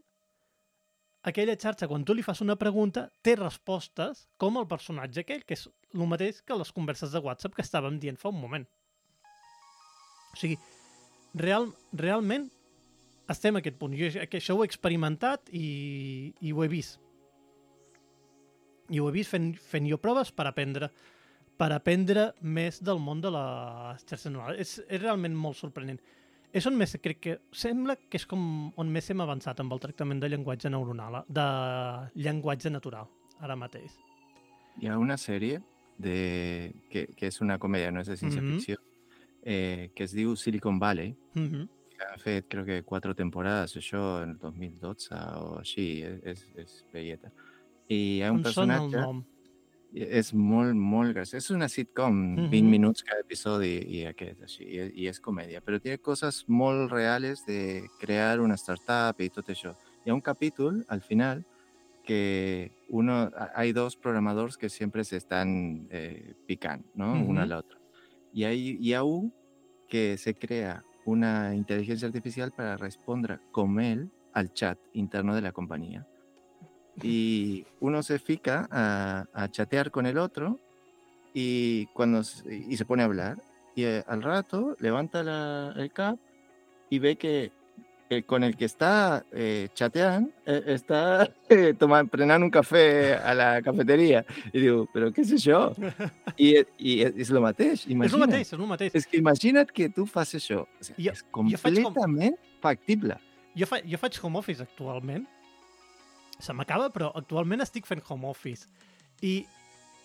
[1.28, 5.58] aquella xarxa, quan tu li fas una pregunta, té respostes com el personatge aquell, que
[5.58, 8.66] és el mateix que les converses de WhatsApp que estàvem dient fa un moment.
[10.32, 10.58] O sigui,
[11.36, 12.50] real, realment
[13.32, 13.96] estem a aquest punt.
[13.98, 17.00] Jo això ho he experimentat i, i ho he vist.
[18.92, 20.92] I ho he vist fent, fent jo proves per aprendre
[21.62, 24.58] per aprendre més del món de la xarxa neural.
[24.58, 26.00] És, és realment molt sorprenent.
[26.52, 28.42] És on més, crec que, sembla que és com
[28.80, 31.46] on més hem avançat amb el tractament de llenguatge neuronal, de
[32.20, 33.08] llenguatge natural,
[33.40, 33.96] ara mateix.
[34.82, 35.62] Hi ha una sèrie
[36.02, 39.54] de, que, que és una comèdia, no és de ciència-ficció, mm -hmm.
[39.54, 41.68] eh, que es diu Silicon Valley, Mm -hmm.
[41.98, 46.86] que ha fet, crec que, quatre temporades, això, en el 2012 o així, és, és
[46.94, 47.32] velleta.
[47.88, 49.02] I hi ha un Em sona el personatge...
[49.02, 49.24] nom.
[49.94, 51.44] I És molt, molt graciós.
[51.44, 52.72] És una sitcom, 20 Mhm.
[52.72, 55.62] minuts cada episodi i aquest, així, i, i és comèdia.
[55.62, 59.76] Però té coses molt reales de crear una startup i tot això.
[60.06, 61.46] Hi ha un capítol, al final,
[62.04, 67.24] que uno, ha- hay dos programadors que siempre se están eh, picando, ¿no?
[67.24, 67.42] Uno Ujú.
[67.42, 67.80] al otro.
[68.34, 69.32] Y hay, y hay uno
[69.88, 75.52] que se crea una inteligencia artificial para responder con él al chat interno de la
[75.52, 76.08] compañía.
[77.02, 80.60] Y uno se fica a, a chatear con el otro
[81.34, 83.38] y, cuando, s- y se pone a hablar.
[83.76, 86.18] Y eh, al rato levanta la- el cap
[86.90, 87.52] y ve que
[88.10, 93.34] el con el que está eh, chateando eh, está eh, tomando, prenando un café a
[93.34, 94.26] la cafetería.
[94.52, 95.74] Y digo, ¿pero qué sé yo?
[96.38, 98.20] Y, eh, y es, es lo mateix, És el imagina't.
[98.28, 98.96] mateix, és el mateix.
[98.96, 100.64] És que imagina't que tu fas això.
[100.64, 101.50] O sigui, Jo- és jo com-
[102.62, 103.18] factible.
[103.56, 105.26] Jo, fa, jo faig home office actualment.
[106.42, 108.68] Se m'acaba, però actualment estic fent home office.
[109.22, 109.44] I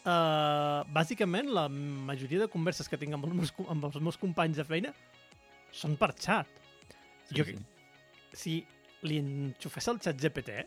[0.05, 4.61] uh, bàsicament la majoria de converses que tinc amb els meus, amb els meus companys
[4.61, 4.93] de feina
[5.73, 6.51] són per xat.
[7.29, 7.57] Sí, Jo- sí.
[8.37, 8.57] Si
[9.09, 10.61] li enxufés el xat GPT,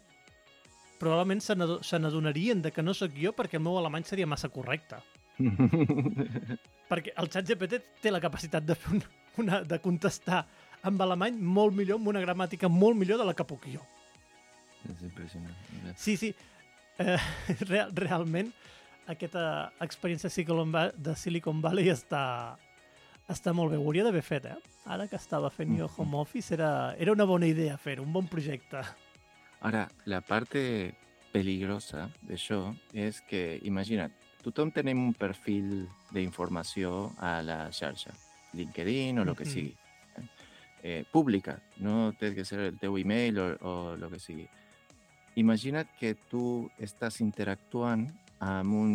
[0.99, 1.55] probablement se
[1.99, 4.97] n'adonarien de que no sóc jo perquè el meu alemany seria massa correcte.
[6.89, 10.41] Perquè el xat GPT té la capacitat de, fer una, una, de contestar
[10.89, 13.83] amb alemany molt millor, amb una gramàtica molt millor de la que puc jo.
[14.87, 15.55] És impressionant.
[15.97, 16.33] Sí, sí.
[16.99, 17.17] Eh,
[17.69, 18.51] real, realment,
[19.07, 20.29] aquesta experiència
[20.97, 22.57] de Silicon Valley està,
[23.27, 23.77] està molt bé.
[23.77, 24.57] Ho hauria d'haver fet, eh?
[24.89, 28.27] Ara que estava fent jo home office, era, era una bona idea fer un bon
[28.27, 28.81] projecte.
[29.61, 30.93] Ara, la parte
[31.33, 38.13] peligrosa d'això és que, imagina't, tothom tenim un perfil d'informació a la xarxa,
[38.55, 39.51] LinkedIn o el que Mhm.
[39.51, 39.75] sigui.
[40.17, 40.23] eh?
[40.81, 44.47] Eh, pública, no té que ser el teu email o, o el que sigui.
[45.35, 48.07] Imagina't que tu estàs interactuant
[48.39, 48.93] amb un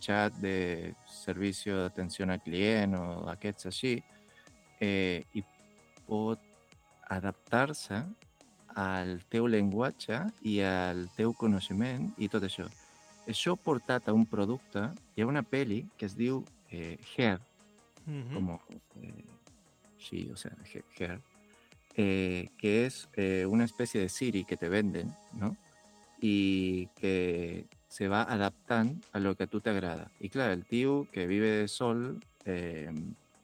[0.00, 3.94] xat de servici d'atenció al client o aquests així
[4.80, 5.44] eh, i
[6.06, 6.40] pot
[7.08, 8.02] adaptar-se
[8.76, 12.66] al teu llenguatge i al teu coneixement i tot això.
[13.26, 17.40] Això portat a un producte, hi ha una pel·li que es diu eh, Hair,
[18.06, 18.34] Mm -hmm.
[18.34, 18.60] como
[19.02, 19.24] eh,
[19.98, 20.56] sí, o sea,
[20.98, 21.20] Hair,
[21.96, 25.56] eh, que es eh, una especie de Siri que te venden, ¿no?
[26.28, 30.10] Y que se va adaptando a lo que a tú te agrada.
[30.18, 32.90] Y claro, el tío que vive de sol eh,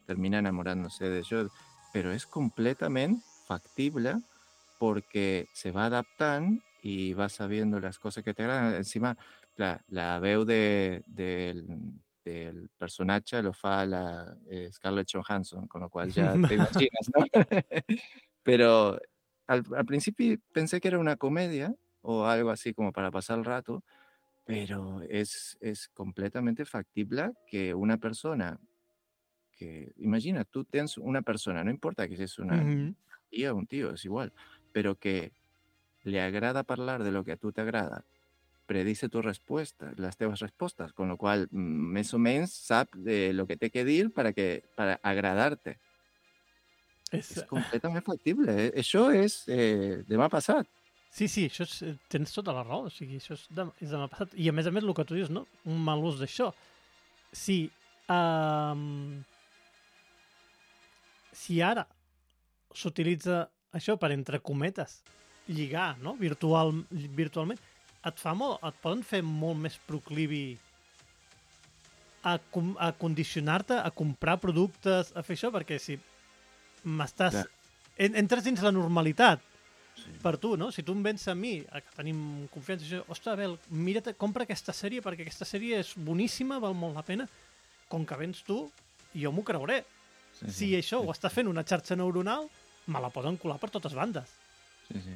[0.04, 1.48] termina enamorándose de ello,
[1.92, 4.16] pero es completamente factible
[4.80, 8.74] porque se va adaptando y va sabiendo las cosas que te agradan.
[8.74, 9.16] Encima,
[9.56, 11.64] la, la veu de, del,
[12.24, 17.24] del personatge lo fa la eh, Scarlett Johansson, con lo cual ya te imaginas, ¿no?
[18.42, 18.98] Pero
[19.46, 23.44] al, al principio pensé que era una comedia o algo así como para pasar el
[23.46, 23.84] rato,
[24.44, 28.60] pero es, es completamente factible que una persona
[29.52, 32.94] que, imagina, tú tienes una persona, no importa que seas una Mhm.
[33.30, 34.34] tía o un tío, es igual,
[34.72, 35.34] pero que
[36.02, 38.06] le agrada hablar de lo que a tú te agrada,
[38.66, 43.32] predice tu respuesta, las teves respuestas, con lo cual, mm, més o menys sap de
[43.34, 45.80] lo que té que dir para, que, para agradar-te.
[47.18, 48.54] És, És completament factible.
[48.66, 48.70] Eh?
[48.82, 50.68] Això és eh, demà passat.
[51.12, 52.86] Sí, sí, això és, eh, tens tota la raó.
[52.88, 54.32] O sigui, això és, de, és demà passat.
[54.34, 55.44] I a més a més, el que tu dius, no?
[55.68, 56.50] Un mal ús d'això.
[57.32, 57.58] Si,
[58.12, 59.20] um,
[61.32, 61.86] si ara
[62.76, 63.46] s'utilitza
[63.76, 65.00] això per, entre cometes,
[65.48, 66.16] lligar, no?
[66.20, 66.74] Virtual,
[67.16, 67.60] virtualment,
[68.08, 70.58] et fa molt, et poden fer molt més proclivi
[72.24, 75.98] a, com- a condicionar-te a comprar productes, a fer això, perquè si
[76.84, 77.36] m'estàs...
[77.40, 77.48] Clar.
[78.02, 79.42] En, entres dins la normalitat
[79.94, 80.10] Sí.
[80.22, 80.70] per tu, no?
[80.72, 84.44] Si tu em vens a mi, que tenim confiança, i això, ostres, Abel, mira't, compra
[84.46, 87.26] aquesta sèrie perquè aquesta sèrie és boníssima, val molt la pena.
[87.88, 88.70] Com que vens tu,
[89.14, 89.82] jo m'ho creuré.
[90.40, 92.48] Sí, Si això ho està fent una xarxa neuronal,
[92.86, 94.28] me la poden colar per totes bandes.
[94.88, 95.14] Sí, sí.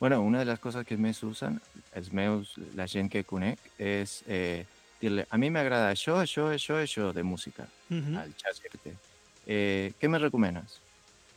[0.00, 1.60] Bueno, una de les coses que més usen
[1.94, 4.64] els meus, la gent que conec, és eh,
[5.00, 8.16] dir-li, a mi m'agrada això, això, això, això de música, Mhm.
[8.16, 8.96] al xat GPT.
[9.46, 10.78] Eh, què me recomenes?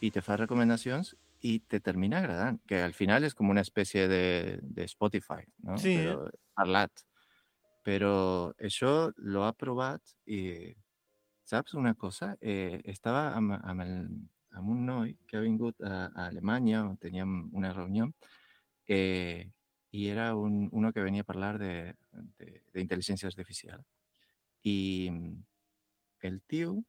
[0.02, 1.16] I te fa recomanacions
[1.46, 4.24] i te termina agradant, que al final és com una espècie de,
[4.62, 5.78] de Spotify, no?
[5.82, 6.08] Sí, eh?
[6.08, 7.06] Però parlat.
[7.86, 8.16] Però
[8.58, 10.74] això lo ha provat i,
[11.46, 12.34] saps una cosa?
[12.42, 13.94] Eh, estava amb, amb, el,
[14.58, 18.10] amb un noi que ha vingut a, a Alemanya, on teníem una reunió,
[18.88, 19.46] eh,
[19.96, 21.94] i era un, uno que venia a parlar de,
[22.40, 23.86] de, de intel·ligència artificial.
[24.66, 25.36] I mm,
[26.28, 26.80] el tio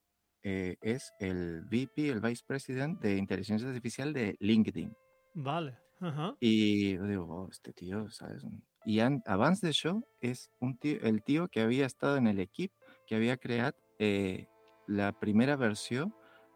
[0.47, 4.93] eh, és el VP, el Vice President de Intel·ligència Artificial de LinkedIn.
[5.35, 5.75] Vale.
[6.01, 6.37] Uh -huh.
[6.41, 8.45] I jo digo, oh, este tío, ¿sabes?
[8.85, 12.73] I an, abans d'això és un tio, el tio que havia estat en l'equip
[13.07, 14.47] que havia creat eh,
[14.87, 16.13] la primera versió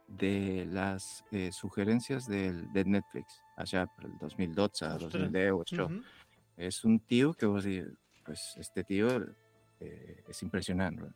[0.06, 5.12] de les eh, sugerències del, de Netflix, allà per el 2012, Ostres.
[5.12, 5.88] 2010, això.
[5.88, 6.02] Mhm.
[6.56, 9.08] És un tio que vos dir, pues este tio
[9.80, 11.00] eh, és impressionant.
[11.00, 11.12] No?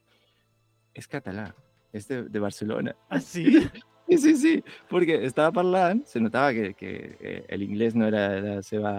[0.94, 1.06] És
[1.94, 2.92] és de, de Barcelona.
[3.09, 3.46] Ah, sí?
[4.04, 4.50] Sí, sí, sí,
[4.90, 8.90] perquè estava parlant, se notava que, que eh, el inglès no era la seva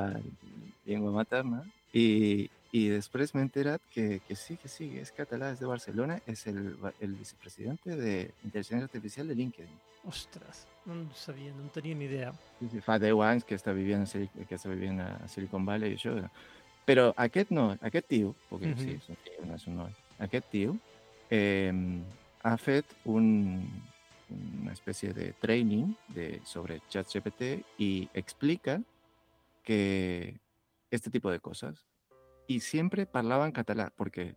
[0.88, 1.60] llengua materna,
[1.94, 6.18] i, i després m'he enterat que, que sí, que sí, és català, és de Barcelona,
[6.26, 6.58] és el,
[7.06, 8.16] el vicepresidente de
[8.48, 9.78] Intel·ligència Artificial de LinkedIn.
[10.10, 12.34] Ostres, no en sabia, no en tenia ni idea.
[12.60, 16.00] Sí, sí, fa 10 anys que està vivint que està vivint a Silicon Valley i
[16.02, 16.18] això.
[16.86, 18.82] Però aquest no, aquest tio, perquè Mhm.
[18.82, 20.76] sí, és un és un noi, aquest tio
[21.30, 21.72] eh,
[22.46, 23.66] ha fet un,
[24.30, 28.80] una espècie de training de, sobre ChatGPT i explica
[29.64, 30.40] que
[30.92, 31.88] este tipo de cosas.
[32.48, 34.36] Y siempre parlava en català, porque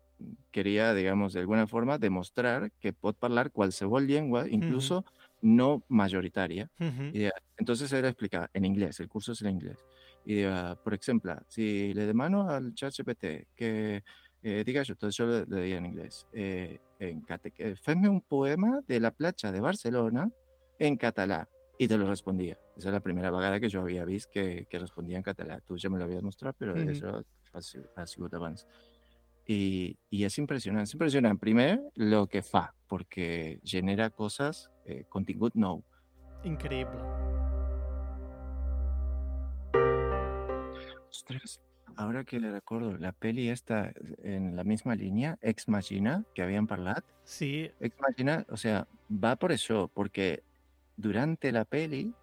[0.51, 5.05] quería, digamos, de alguna forma demostrar que pot parlar qualsevol llengua, incluso
[5.43, 6.71] no majoritària.
[6.79, 7.11] Mhm.
[7.13, 9.85] Y, eh, entonces era explicar en inglés, el curso es en inglés.
[10.25, 14.03] Y, eh, por ejemplo, si le demano al chat GPT que
[14.43, 18.81] eh, diga yo, entonces yo le, le diría en inglés, eh, en eh, un poema
[18.87, 20.31] de la platja de Barcelona
[20.79, 21.49] en català.
[21.81, 22.59] Y te lo respondía.
[22.77, 25.61] Esa es la primera vegada que yo había visto que, que respondía en català.
[25.61, 26.89] Tú ya me lo habías mostrado, pero Mhm.
[26.89, 28.67] eso ha, si- ha sigut abans.
[29.47, 30.85] Y, y es impresionante.
[30.89, 35.85] Es impresionante, primer, lo que fa, porque genera cosas, eh, contingut nou.
[36.43, 37.01] Increïble.
[41.11, 41.61] Ostras,
[41.99, 46.69] ahora que le recuerdo, la peli está en la misma línea, Ex Machina, que habían
[46.69, 47.05] parlat.
[47.25, 50.45] Sí, Ex Machina, o sea, va por eso, porque
[50.97, 52.15] durante la peli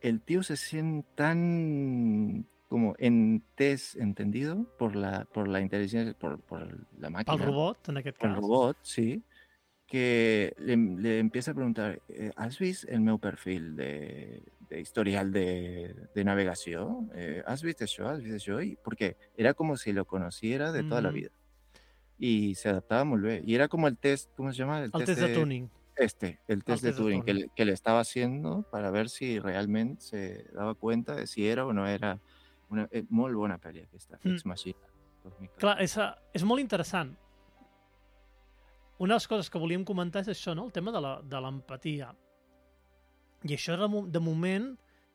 [0.00, 6.86] el tío se siente tan como entes, entendido por la, por la inteligencia, por, por
[6.98, 7.36] la máquina.
[7.36, 9.22] pel robot, en aquest el robot, sí,
[9.86, 15.32] que le, le empieza a preguntar, eh, ¿has visto el meu perfil de, de historial
[15.32, 17.10] de, de navegación?
[17.14, 18.08] Eh, ¿Has visto eso?
[18.08, 18.62] ¿Has visto eso?
[18.62, 21.16] Y porque era como si lo conociera de toda la Ujú.
[21.18, 21.30] vida.
[22.18, 23.42] Y se adaptaba muy bien.
[23.46, 24.80] Y era como el test, ¿cómo se llama?
[24.84, 25.68] El test de tuning.
[25.96, 27.46] Este, el test de de Turing, que, Turing.
[27.48, 31.66] le- que le estaba haciendo para ver si realmente se daba cuenta de si era
[31.66, 32.18] o no era
[32.70, 34.30] una eh, muy buena peli aquesta, Mm.
[34.32, 34.78] Ex Machina.
[35.24, 35.58] 2014.
[35.60, 35.98] Clar, és,
[36.32, 37.16] és molt interessant.
[38.98, 40.64] Una de les coses que volíem comentar és això, no?
[40.66, 42.14] el tema de la- de l'empatia.
[43.48, 44.70] I això, de, mo- de moment,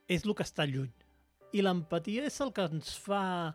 [0.08, 0.92] és el que està lluny.
[1.54, 3.54] I l'empatia és el que ens fa,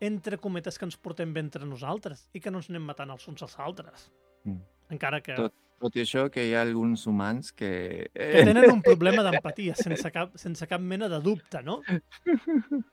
[0.00, 3.26] entre cometes, que ens portem bé entre nosaltres i que no ens anem matant els
[3.30, 4.08] uns als altres.
[4.44, 4.58] Mm.
[4.96, 8.10] Encara que, Tot- Tot i això, que hi ha alguns humans que...
[8.12, 11.78] que tenen un problema d'empatia, sense, cap, sense cap mena de dubte, no?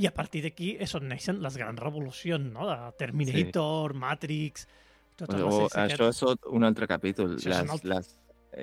[0.00, 2.64] I a partir d'aquí és on neixen les grans revolucions, no?
[2.70, 3.98] De Terminator, sí.
[4.00, 4.64] Matrix...
[5.14, 8.08] Totes O, les això és un altre capítol, Això les, altre- les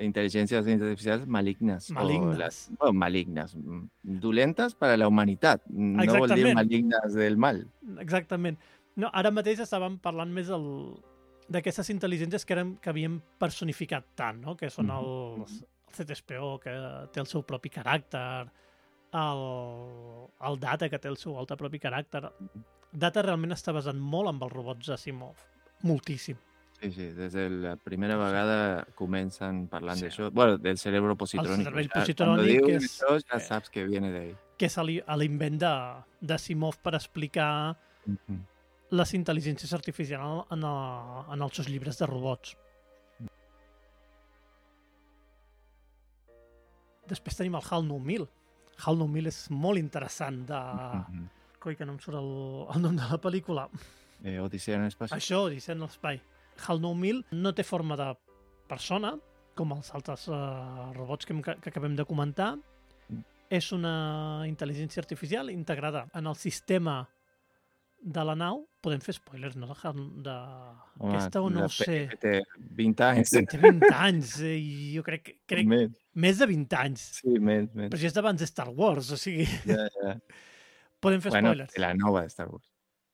[0.00, 1.90] intel·ligències artificials malignes.
[1.90, 2.38] O Malignes.
[2.38, 3.54] les, bueno, malignes.
[3.56, 5.64] mm, Dolentes per a la humanitat.
[5.68, 7.66] No vol dir malignes del mal.
[7.98, 8.58] Exactament.
[8.96, 10.66] No, ara mateix estàvem parlant més el,
[11.48, 14.56] d'aquestes intel·ligències que, eren, que havíem personificat tant, no?
[14.56, 16.74] que són els, el CTSPO, que
[17.12, 18.44] té el seu propi caràcter,
[19.12, 19.42] el,
[20.48, 22.24] el Data, que té el seu altre propi caràcter.
[22.92, 25.40] Data realment està basat molt amb els robots Asimov.
[25.88, 26.36] Moltíssim.
[26.82, 30.06] Sí, sí, des de la primera vegada comencen parlant Sí.
[30.08, 30.30] d'això.
[30.32, 31.62] Bueno, del cerebro positrónico.
[31.70, 34.34] cervell ja, positrònic Cuando diuen és- això, ja saps que viene d'ahí.
[34.58, 34.76] que és
[35.16, 38.44] l'invent de- d'Asimov per explicar Mhm.
[38.90, 42.56] les intel·ligències artificials en, el, en els seus llibres de robots.
[47.08, 48.28] Després tenim el HAL 9000.
[48.84, 50.60] HAL 9000 és molt interessant de...
[51.08, 51.28] Mhm.
[51.62, 53.68] Coi, que no em surt el, el nom de la pel·lícula.
[54.24, 55.08] Eh, Odissea en l'espai.
[55.14, 56.20] Això, Odissea en l'espai.
[56.66, 58.10] HAL 9000 no té forma de
[58.70, 59.14] persona,
[59.58, 62.54] com els altres uh, robots que, hem, que acabem de comentar.
[63.52, 67.02] És una intel·ligència artificial integrada en el sistema
[68.02, 68.62] de la nau.
[68.82, 69.68] Podem fer spoilers, no?
[69.76, 69.92] De,
[70.24, 70.36] de...
[70.98, 71.98] Home, Aquesta o no ho sé.
[72.22, 72.38] Té
[72.80, 73.34] 20 anys.
[73.52, 75.92] Té 20 anys eh, i jo crec, crec Més,
[76.24, 77.04] més de 20 anys.
[77.20, 77.92] sí, més, més.
[77.92, 80.16] Però si és d'abans de Star Wars, o sigui, Ja, ja.
[81.04, 81.76] podem fer Bueno, spoilers.
[81.84, 82.71] la nova de Star Wars.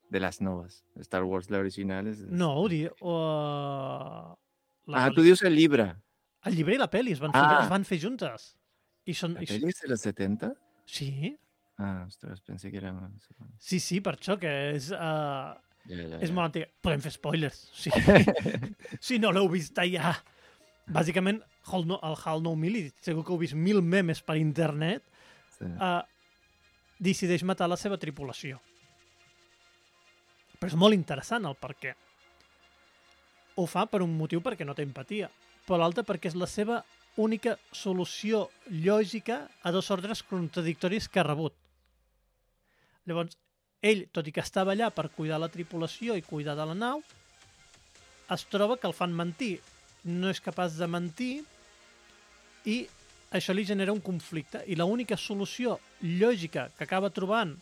[0.09, 0.83] De las novas.
[0.99, 2.19] Star Wars, la original és...
[2.25, 2.89] No, ho dic.
[3.01, 4.37] O,
[4.89, 5.91] la, Ah, tu dius el llibre.
[6.49, 7.59] El llibre i la pel·li es van fer, Ah.
[7.63, 8.55] es van fer juntes.
[9.05, 9.35] I són...
[9.37, 10.53] La i pel·li és de los 70?
[10.89, 11.35] Sí,
[11.79, 12.91] Ah, ostres, pensé que era...
[13.57, 14.89] sí, sí, per això que és...
[14.91, 15.55] Uh,
[15.89, 16.35] Ja, ja, és ja.
[16.35, 16.67] molt antiga.
[16.83, 17.61] Podem fer spoilers.
[17.73, 17.89] Sí.
[19.07, 20.11] si no l'heu vist ja.
[20.91, 21.39] Bàsicament,
[21.71, 25.05] Hall no, el HAL 9000, i segur que heu vist mil memes per internet,
[25.55, 25.65] Sí.
[25.65, 26.01] uh,
[26.99, 28.59] decideix matar la seva tripulació.
[30.59, 31.95] Però és molt interessant el per què.
[33.55, 35.29] Ho fa per un motiu perquè no té empatia,
[35.65, 36.81] però l'altre perquè és la seva
[37.19, 41.55] única solució lògica a dos ordres contradictoris que ha rebut.
[43.07, 43.35] Llavors,
[43.81, 47.01] ell, tot i que estava allà per cuidar la tripulació i cuidar de la nau,
[48.29, 49.57] es troba que el fan mentir.
[50.03, 51.33] No és capaç de mentir
[52.69, 52.77] i
[53.35, 54.61] això li genera un conflicte.
[54.67, 57.55] I l'única solució lògica que acaba trobant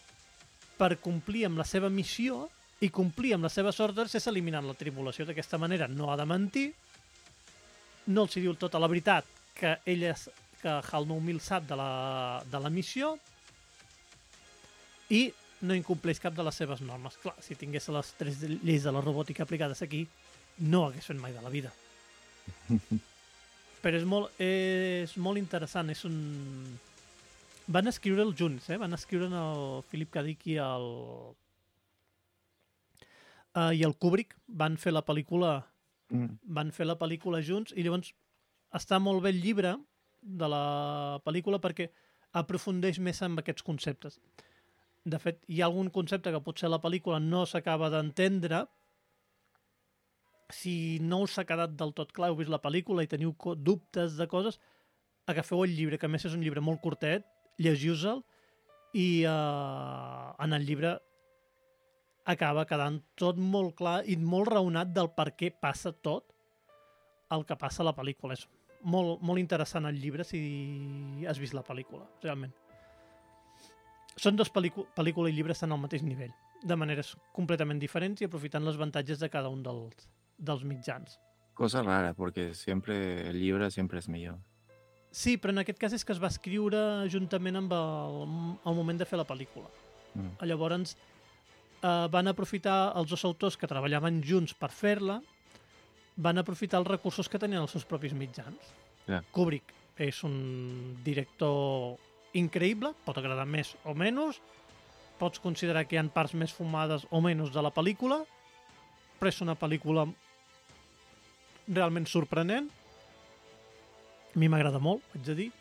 [0.77, 2.45] per complir amb la seva missió
[2.82, 5.25] i complir amb les seves ordres és eliminant la tripulació.
[5.25, 6.67] D'aquesta manera no ha de mentir,
[8.13, 9.25] no els hi diu tota la veritat
[9.57, 10.28] que ell és,
[10.61, 11.89] que HAL 9000 sap de la,
[12.45, 13.15] de la missió
[15.13, 15.28] i
[15.65, 17.17] no incompleix cap de les seves normes.
[17.23, 20.05] Clar, si tingués les tres lleis de la robòtica aplicades aquí,
[20.59, 21.73] no hagués fet mai de la vida.
[23.84, 26.17] Però és molt, és molt interessant, és un...
[27.67, 28.78] Van escriure'l junts, eh?
[28.80, 30.23] Van escriure el Philip K.
[30.30, 30.88] Dick i el...
[33.57, 35.63] Uh, i el Kubrick van fer la pel·lícula
[36.07, 36.37] Mm.
[36.55, 38.13] van fer la pel·lícula junts i llavors
[38.77, 39.73] està molt bé el llibre
[40.21, 41.89] de la pel·lícula perquè
[42.37, 44.19] aprofundeix més en aquests conceptes.
[45.03, 48.65] De fet, hi ha algun concepte que potser la pel·lícula no s'acaba d'entendre.
[50.51, 54.17] Si no us ha quedat del tot clar, heu vist la pel·lícula i teniu dubtes
[54.19, 54.59] de coses,
[55.27, 57.25] agafeu el llibre, que a més és un llibre molt curtet,
[57.59, 58.23] llegiu-se'l
[58.95, 60.97] i uh, en el llibre
[62.28, 66.34] acaba quedant tot molt clar i molt raonat del per què passa tot
[67.32, 68.36] el que passa a la pel·lícula.
[68.36, 68.45] És
[68.84, 70.41] molt, molt interessant el llibre si
[71.28, 72.53] has vist la pel·lícula, realment.
[74.17, 78.65] Són dos pel·lícula, i llibre estan al mateix nivell, de maneres completament diferents i aprofitant
[78.65, 80.07] els avantatges de cada un dels,
[80.38, 81.19] dels mitjans.
[81.57, 84.38] Cosa rara, porque siempre el libro siempre es millor.
[85.11, 88.17] Sí, però en aquest cas és que es va escriure juntament amb el,
[88.67, 89.69] el moment de fer la pel·lícula.
[90.13, 90.34] Mm.
[90.49, 90.97] Llavors
[91.82, 95.19] eh, van aprofitar els dos autors que treballaven junts per fer-la,
[96.17, 98.73] van aprofitar els recursos que tenien els seus propis mitjans.
[99.07, 99.21] Ja.
[99.32, 101.97] Kubrick és un director
[102.38, 104.41] increïble, pot agradar més o menys,
[105.17, 108.21] pots considerar que hi ha parts més fumades o menys de la pel·lícula,
[109.17, 110.05] però és una pel·lícula
[111.67, 112.69] realment sorprenent.
[114.34, 115.51] A mi m'agrada molt, haig de dir.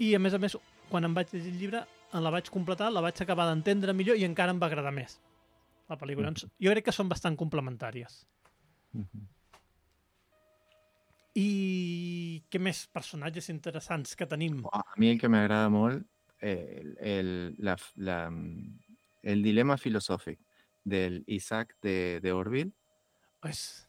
[0.00, 0.56] I, a més a més,
[0.88, 4.24] quan em vaig llegir el llibre, la vaig completar, la vaig acabar d'entendre millor i
[4.24, 5.18] encara em va agradar més
[5.90, 6.30] la pel·lícula.
[6.30, 8.22] Doncs Jo crec que són bastant complementàries.
[8.96, 9.26] Mhm.
[11.40, 14.64] I què més personatges interessants que tenim?
[14.72, 16.02] A mí el que me agrada molt,
[16.40, 18.18] eh, el, el, la, la,
[19.22, 20.42] el dilema filosófico
[20.82, 22.72] del Isaac de, de Orville,
[23.44, 23.86] És...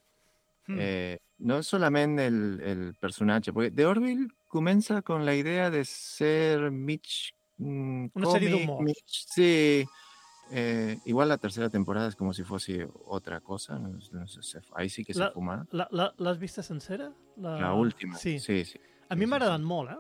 [0.68, 0.78] Hmm.
[0.80, 5.84] eh, no es solamente el, el personaje, porque de Orville comienza con la idea de
[5.84, 7.34] ser Mitch.
[7.58, 8.84] mm, Una serie de humor.
[8.84, 9.84] Mitch, sí.
[10.52, 13.80] Eh, igual la tercera temporada es como si fuese otra cosa.
[13.80, 15.66] no- no sé, ahí sí que La- se fuma.
[15.72, 17.12] La- la- L'has sencera?
[17.38, 18.16] La última.
[18.18, 18.40] Sí.
[18.40, 18.80] sí, sí.
[19.10, 19.96] A sí, mi sí, m'ha agradat molt, eh?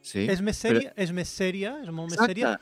[0.00, 0.26] sí.
[0.28, 2.60] És més però- sèria, és més sèria, és molt més Exacte, sèria.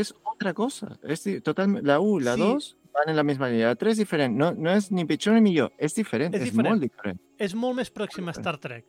[0.00, 0.98] es otra cosa.
[1.02, 2.40] Es di- total, la U, la Sí.
[2.40, 3.68] 2 van en la misma línea.
[3.68, 4.36] La 3 es diferente.
[4.38, 5.70] No, no es ni Pichón ni Milló.
[5.78, 6.36] Es diferente.
[6.38, 6.78] Es Es, diferente.
[6.78, 7.22] muy diferente.
[7.38, 8.84] És molt més pròxim a Star Trek.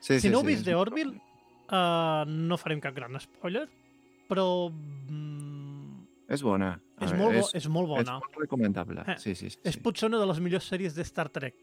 [0.00, 1.20] Sí, Si sí, no heu sí, vist es The Orville,
[1.70, 3.68] uh, no farem cap gran spoiler,
[4.28, 4.70] però
[6.32, 6.80] mm, Es buena.
[6.96, 8.18] A és, ver, molt bo, es, és molt bona.
[8.18, 9.02] muy recomendable.
[9.06, 9.58] Eh, Sí, sí, sí.
[9.64, 11.54] És potser una de les millors sèries de Star Trek.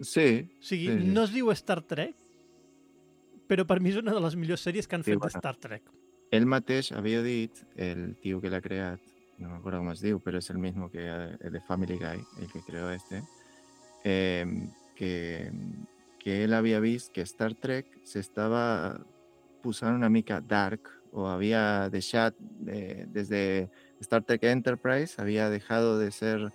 [0.00, 1.06] Sí, O sigui, Sí, sí.
[1.06, 2.14] no es diu Star Trek,
[3.48, 5.32] però per mi és una de les millors sèries que han Sí, fet bueno.
[5.32, 5.82] de Star Trek.
[6.30, 9.00] el mateix havia dit, el tío que l'ha creat,
[9.38, 12.20] no me acuerdo cómo es diu, pero es el mismo que eh, de Family Guy,
[12.42, 13.22] el que creó este,
[14.04, 14.44] eh,
[14.94, 15.50] que,
[16.18, 19.00] que él había visto que Star Trek se estaba
[19.62, 20.82] posant una mica dark
[21.12, 22.34] o había deixat,
[22.66, 23.70] eh, desde
[24.00, 26.52] Star Trek Enterprise, había dejado de ser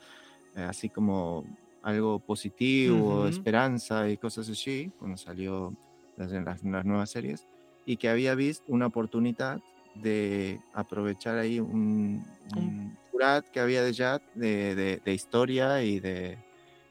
[0.56, 1.46] eh, así como
[1.82, 3.28] algo positivo, Ujú.
[3.28, 5.74] esperanza y cosas así, cuando salió
[6.16, 7.46] las, las, las nuevas series,
[7.86, 9.60] y que había visto una oportunidad
[9.96, 12.26] de aprovechar ahí un,
[12.56, 16.38] un jurat que había de ya de, de, de historia y de,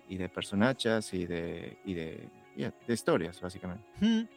[0.09, 3.85] y de personatges y de, y de, yeah, de historias, básicamente.
[4.01, 4.29] Mm.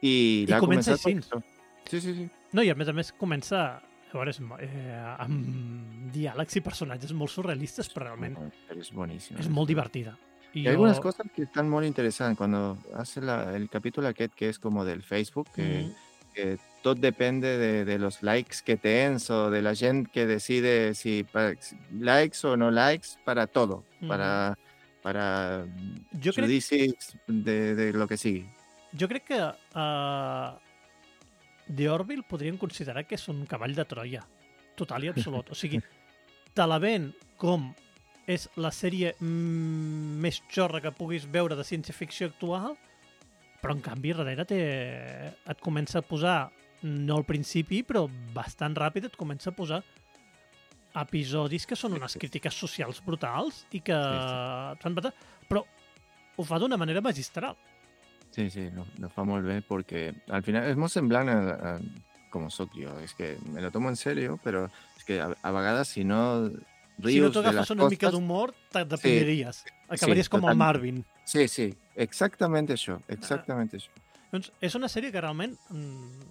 [0.00, 1.18] Y, I així.
[1.18, 1.42] eso.
[1.86, 2.30] Sí, sí, sí.
[2.52, 3.82] No, i a més a més comença
[4.14, 8.36] a veure, és, eh, amb diàlegs i personatges molt surrealistes, però realment
[8.78, 9.38] es buenísimo.
[9.40, 10.16] és molt divertida.
[10.52, 14.06] Y hay algunas cosas que están muy interesantes cuando hace la- el capítulo
[14.36, 18.76] que es como del Facebook, que, Mm, que todo depende de, de los likes que
[18.76, 21.24] tens o de la gente que decide si,
[21.92, 24.08] likes o no likes para todo, Ujú.
[24.08, 24.56] para,
[25.02, 25.66] para
[27.26, 28.48] de, de lo que sigui.
[28.98, 30.58] jo crec que uh,
[31.68, 34.24] The Orville podríem considerar que és un cavall de Troia,
[34.76, 35.50] total i absolut.
[35.50, 35.80] O sigui,
[36.54, 37.70] te la ven com
[38.26, 42.76] és la sèrie mm, més xorra que puguis veure de ciència-ficció actual,
[43.60, 44.60] però en canvi darrere té,
[45.48, 46.50] et comença a posar,
[46.84, 48.06] no al principi, però
[48.36, 49.80] bastant ràpid et comença a posar
[51.00, 52.20] episodis que són Sí, unes sí.
[52.22, 54.18] crítiques socials brutals i que Sí,
[54.76, 55.14] et fan patar,
[55.48, 55.64] però
[56.36, 57.56] ho fa d'una manera magistral.
[58.34, 61.72] Sí, sí, lo, lo fa molt bé porque al final es molt semblant a, a
[62.34, 62.96] com soc jo.
[63.04, 64.64] És que me lo tomo en serio, però
[64.98, 66.18] és que a, a vegades si no
[66.98, 68.16] rius si no t'agafes una mica cosas...
[68.18, 69.62] d'humor, te deprimiries.
[69.86, 70.64] Acabaries sí, com el totalment.
[70.64, 70.98] Marvin.
[71.30, 73.94] Sí, sí, exactament això, exactament això.
[74.32, 76.26] Doncs és una sèrie que realment mm,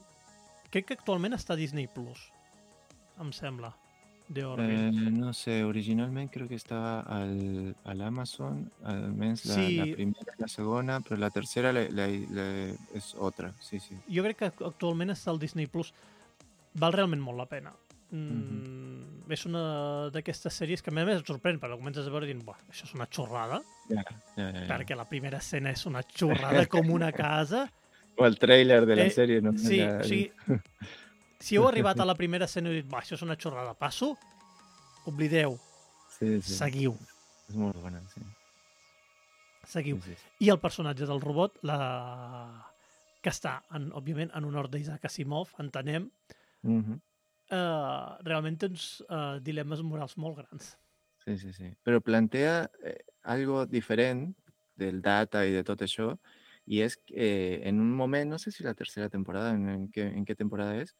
[0.76, 2.28] crec que actualment està a Disney Plus,
[3.24, 3.72] em sembla,
[4.28, 4.88] de Orville.
[4.88, 9.76] Eh, no sé, originalment creo que estaba al, al Amazon, almenys la, Sí.
[9.78, 12.48] la primera i la segona, però la tercera la, la, la,
[12.96, 13.96] és otra, sí, sí.
[14.10, 15.94] Jo crec que actualment està al Disney Plus.
[16.76, 17.74] Val realment molt la pena.
[18.12, 19.02] Mm,
[19.32, 22.58] És una d'aquestes sèries que a més et sorprèn, perquè comences a veure dient, "Buah,
[22.70, 24.04] això és una xorrada, Ja,
[24.36, 24.68] ja, ja, ja.
[24.68, 27.72] perquè la primera escena és una xorrada com una casa.
[28.18, 29.58] O el trailer de la Eh, sèrie, no?
[29.58, 30.32] Sí, Ja- o sigui,
[31.44, 34.14] si heu arribat a la primera escena i dit, "Va, això és una xorrada, passo,
[35.06, 35.58] oblideu,
[36.18, 36.56] sí, sí.
[36.56, 36.96] seguiu,
[37.50, 38.22] És molt bona, sí.
[39.68, 40.00] seguiu.
[40.02, 40.30] sí, sí.
[40.46, 42.70] I el personatge del robot, la...
[43.24, 46.10] que està, en, òbviament, en honor d'Isaac Asimov, entenem,
[46.64, 47.00] Mhm.
[47.52, 50.78] eh, realment té uns eh, dilemes morals molt grans.
[51.24, 51.70] Sí, sí, sí.
[51.84, 54.34] Però plantea eh, algo diferent
[54.76, 56.18] del data i de tot això,
[56.66, 59.88] i és que eh, en un moment, no sé si la tercera temporada, en, en,
[59.92, 60.94] què, en què temporada és,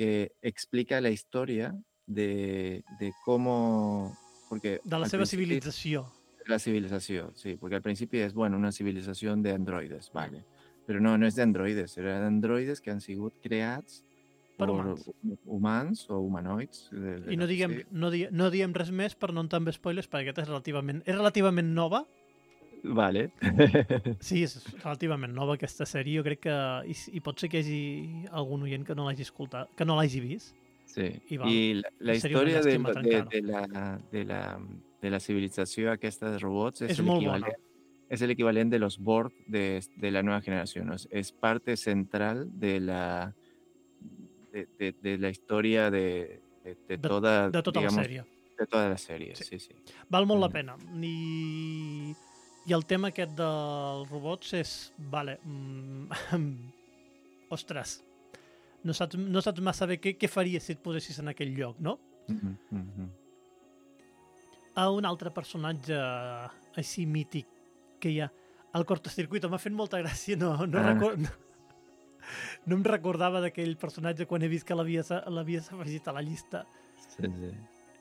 [0.00, 1.74] que explica la història
[2.06, 3.44] de, de com...
[4.48, 6.06] Porque De la seva principi- civilització.
[6.46, 10.46] La civilización, sí, porque al principio es, bueno, una civilización de androides, vale.
[10.86, 14.02] Pero no, no es de androides, era de androides que han sigut creats
[14.56, 15.06] Per humans.
[15.06, 16.88] hu- humans o humanoids.
[16.92, 17.86] de- de I no diguem, sigui.
[17.92, 21.14] no, di no diem res més per no en spoilers, perquè aquesta és relativament, és
[21.14, 22.06] relativament nova.
[22.84, 23.30] Vale.
[24.20, 26.18] Sí, és relativament nova aquesta sèrie.
[26.18, 26.54] Jo crec que...
[26.88, 29.96] I, i pot ser que hi hagi algun oient que no l'hagi escoltat, que no
[29.98, 30.54] l'hagi vist.
[30.90, 31.08] Sí.
[31.30, 31.48] I val.
[31.52, 33.64] I la, la història de, de, de, la,
[34.10, 34.40] de, la,
[35.02, 37.36] de la civilització aquesta de robots és, És molt bona.
[37.38, 37.66] equivalent,
[38.10, 40.90] es el equivalent de los Borg de, de la nueva generación.
[40.92, 43.34] Es, es parte central de la,
[44.52, 48.24] de, de, de la historia de, de, de De- toda, De tota digamos, la sèrie.
[48.58, 49.36] de toda la sèrie.
[49.36, 49.44] Sí.
[49.44, 49.74] Sí, sí.
[50.08, 50.52] Val molt la Mm.
[50.52, 50.76] pena.
[51.00, 52.14] I,
[52.70, 54.72] I el tema aquest dels robots és...
[55.10, 56.50] Vale, mm,
[57.56, 57.96] ostres,
[58.86, 61.80] no saps, no saps massa bé què, què faries si et posessis en aquell lloc,
[61.82, 61.96] no?
[62.30, 63.08] Mhm, mhm.
[64.78, 65.98] A un altre personatge
[66.78, 67.48] així mític
[68.00, 68.30] que hi ha
[68.78, 70.92] al cortocircuito m'ha fet molta gràcia, no, no, Ah.
[70.92, 71.32] record, no,
[72.70, 76.62] no em recordava d'aquell personatge quan he vist que l'havies afegit a la llista.
[77.16, 77.50] Sí, sí.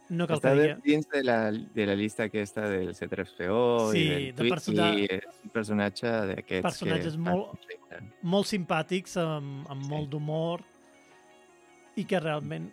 [0.09, 4.07] No cal Està que dins de la, de la llista aquesta del C3PO Sí, i
[4.09, 7.19] del de Twitch, persona- i és un personatge d'aquests Personatges que...
[7.19, 7.69] molt-
[8.23, 9.89] molt simpàtics, amb, amb Sí.
[9.91, 10.63] molt d'humor,
[11.95, 12.71] i que realment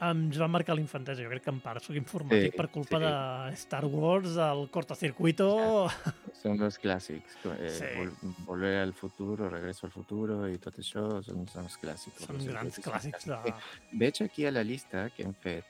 [0.00, 1.22] ens va marcar la infantesa.
[1.22, 3.04] Jo crec que en part soc informàtic Sí, per culpa sí.
[3.04, 5.48] de Star Wars, el cortocircuito...
[6.42, 7.38] Són els clàssics.
[7.54, 7.88] Eh, Sí.
[7.98, 8.12] vol,
[8.46, 12.26] volver al futuro, regreso al futuro i tot això són, són els clàssics.
[12.26, 13.26] Són grans clàssics.
[13.26, 13.54] de...
[14.04, 15.64] Veig aquí a la llista que hem fet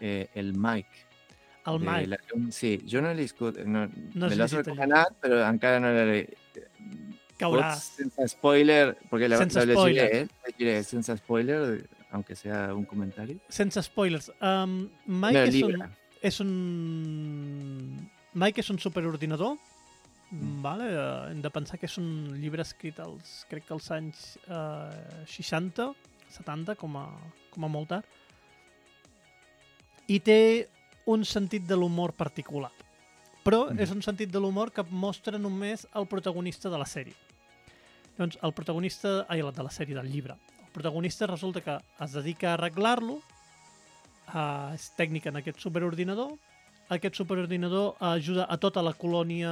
[0.00, 1.06] eh, el Mike.
[1.66, 2.06] El Mike.
[2.08, 2.18] La,
[2.50, 6.22] sí, jo no l'he escut, no, No me el recomanat, però encara no l'he...
[7.40, 7.70] Caurà.
[7.72, 12.84] Pots, sense spoiler, porque la, Sense la llegiré, eh, llegiré sense spoiler, aunque sea un
[12.84, 13.38] comentario.
[13.48, 14.30] Sense spoilers.
[14.42, 15.78] Um, Mike No, és, llibre.
[15.78, 18.10] un, és un...
[18.34, 19.56] Mike és un superordinador,
[20.30, 20.60] Mm.
[20.62, 20.84] vale?
[20.94, 25.24] eh, hem de pensar que és un llibre escrit als, crec que als anys eh,
[25.26, 25.88] 60,
[26.30, 27.06] 70, com a,
[27.50, 28.06] com a molt tard,
[30.10, 30.68] i té
[31.06, 32.72] un sentit de l'humor particular.
[33.42, 33.80] però Mhm.
[33.80, 37.14] és un sentit de l'humor que mostra només el protagonista de la sèrie.
[38.18, 40.34] Doncs el protagonista, ai, de la sèrie, del llibre.
[40.60, 43.22] El protagonista resulta que es dedica a arreglar-lo,
[44.34, 46.36] eh, és tècnic en aquest superordinador,
[46.90, 49.50] aquest superordinador ajuda a tota la colònia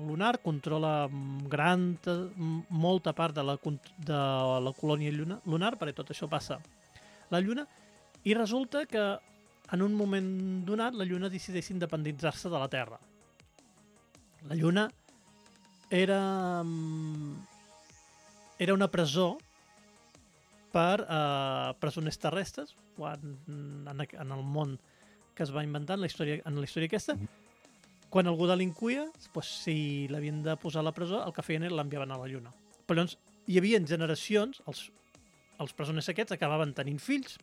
[0.00, 1.98] lunar, controla mm, gran,
[2.68, 4.20] molta part de la, de
[4.64, 5.12] la colònia
[5.44, 6.58] lunar, perquè tot això passa
[7.30, 7.66] la Lluna,
[8.24, 9.04] i resulta que
[9.72, 12.98] en un moment donat la Lluna decideix independitzar-se de la Terra.
[14.48, 14.88] La Lluna
[15.90, 17.34] era, mm,
[18.58, 19.38] era una presó
[20.72, 24.78] per eh, presoners terrestres quan, en, en el món
[25.34, 27.16] que es va inventar en la història, en la història aquesta.
[27.16, 27.28] Mhm.
[28.10, 31.76] Quan algú delinquia, doncs, si l'havien de posar a la presó, el que feien era
[31.78, 32.52] l'enviaven a la Lluna.
[32.86, 33.16] Però llavors
[33.46, 34.90] hi havia generacions, els,
[35.62, 37.38] els presoners aquests acabaven tenint fills,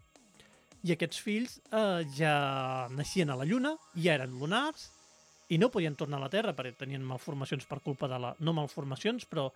[0.84, 4.90] i aquests fills eh, ja naixien a la Lluna, ja eren lunars,
[5.50, 8.34] i no podien tornar a la Terra perquè tenien malformacions per culpa de la...
[8.40, 9.48] No malformacions, però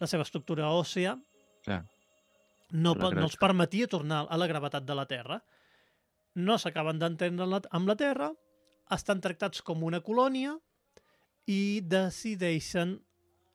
[0.00, 1.16] la seva estructura òssea
[1.66, 1.80] Clar.
[2.72, 5.40] no, pa- no els permetia tornar a la gravetat de la Terra.
[6.38, 8.30] No s'acaben d'entendre amb la- amb la Terra,
[8.94, 10.54] estan tractats com una colònia
[11.50, 12.96] i decideixen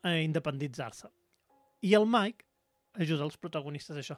[0.03, 1.07] eh, independitzar-se.
[1.87, 2.43] I el Mike
[2.99, 4.17] ajuda els protagonistes a això,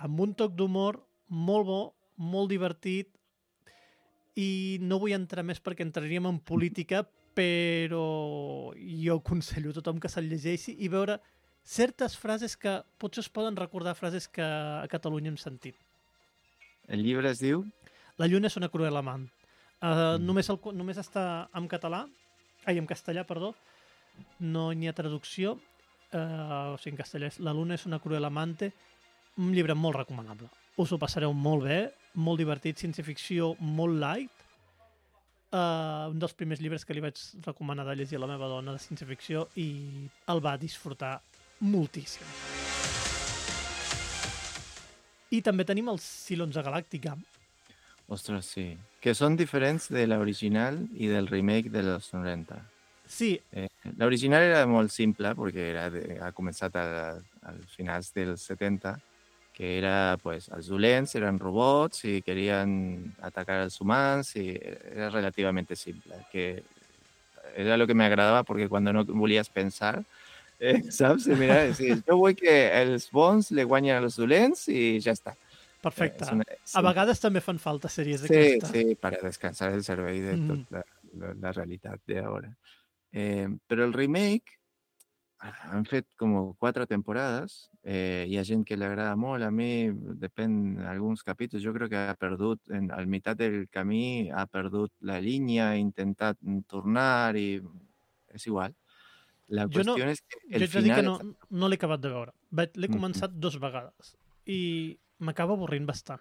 [0.00, 1.80] amb un toc d'humor molt bo,
[2.20, 3.08] molt divertit,
[4.38, 7.02] i no vull entrar més perquè entraríem en política,
[7.34, 11.18] però jo aconsello a tothom que se'l llegeixi i veure
[11.66, 15.76] certes frases que potser es poden recordar frases que a Catalunya hem sentit.
[16.88, 17.64] El llibre es diu...
[18.20, 19.28] La lluna és una cruel amant.
[19.80, 20.26] Uh, Mm.
[20.26, 22.02] només, el, només està en català,
[22.66, 23.54] ai, en castellà, perdó,
[24.40, 25.54] no n'hi ha traducció,
[26.12, 28.74] uh, o sigui, en castellà és La luna és una cruel amante,
[29.38, 30.50] un llibre molt recomanable.
[30.76, 31.80] Us ho passareu molt bé,
[32.14, 34.44] molt divertit, ciència-ficció molt light,
[35.52, 38.74] uh, un dels primers llibres que li vaig recomanar de llegir a la meva dona
[38.76, 39.68] de ciència-ficció i
[40.32, 41.18] el va disfrutar
[41.60, 42.26] moltíssim.
[45.30, 47.14] I també tenim els Silons de Galàctica,
[48.10, 48.64] Ostres, sí.
[48.98, 52.58] Que són diferents de l'original i del remake de los 90.
[53.06, 56.84] Sí, Eh, l'original era molt simple perquè era de, ha començat a,
[57.50, 58.92] als finals dels 70
[59.60, 62.70] que era, pues, els dolents eren robots i querien
[63.28, 66.46] atacar als humans i era relativamente simple, que
[67.56, 70.04] era lo que me agradava perquè quan no volies pensar,
[70.60, 71.28] eh, saps?
[71.28, 75.36] I Mira, decir, jo vull que els bons le guanyen als dolents i ja està.
[75.80, 76.24] perfecte.
[76.26, 78.70] Eh, una- és A vegades també fan falta sèries Sí, d'aquestes.
[78.70, 80.82] sí, para descansar el cervell de tota la,
[81.18, 82.52] la, la realitat d'ara.
[83.12, 84.59] Eh, però el remake
[85.40, 87.70] han fet com quatre temporades.
[87.82, 89.42] Eh, hi ha gent que li agrada molt.
[89.46, 89.88] A mi,
[90.20, 91.62] depèn alguns capítols.
[91.64, 95.78] Jo crec que ha perdut, en, al meitat del camí, ha perdut la línia, ha
[95.80, 96.36] intentat
[96.68, 97.60] tornar i
[98.34, 98.74] és igual.
[99.48, 101.04] La Jo no- qüestió és que Jo el de dir que final...
[101.08, 102.34] no, no l'he acabat de veure.
[102.76, 104.14] L'he començat dos vegades
[104.46, 106.20] i m'acaba avorrint bastant.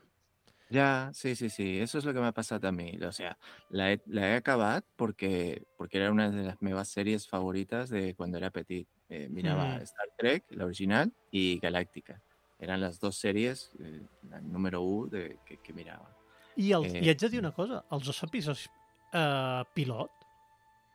[0.71, 2.91] Ya, sí, sí, sí, eso es lo que me ha pasado a mí.
[3.01, 3.37] O sea,
[3.69, 8.13] la he, la he acabado porque, porque era una de las nuevas series favoritas de
[8.15, 8.87] cuando era petit.
[9.09, 9.81] Eh, miraba Mm.
[9.81, 12.21] Star Trek, la original, y Galáctica.
[12.59, 16.15] Eran las dos series, eh, la número uno de, que, que miraba.
[16.55, 18.69] I, el, Eh, I haig de dir una cosa, els dos episodis
[19.13, 20.11] eh, pilot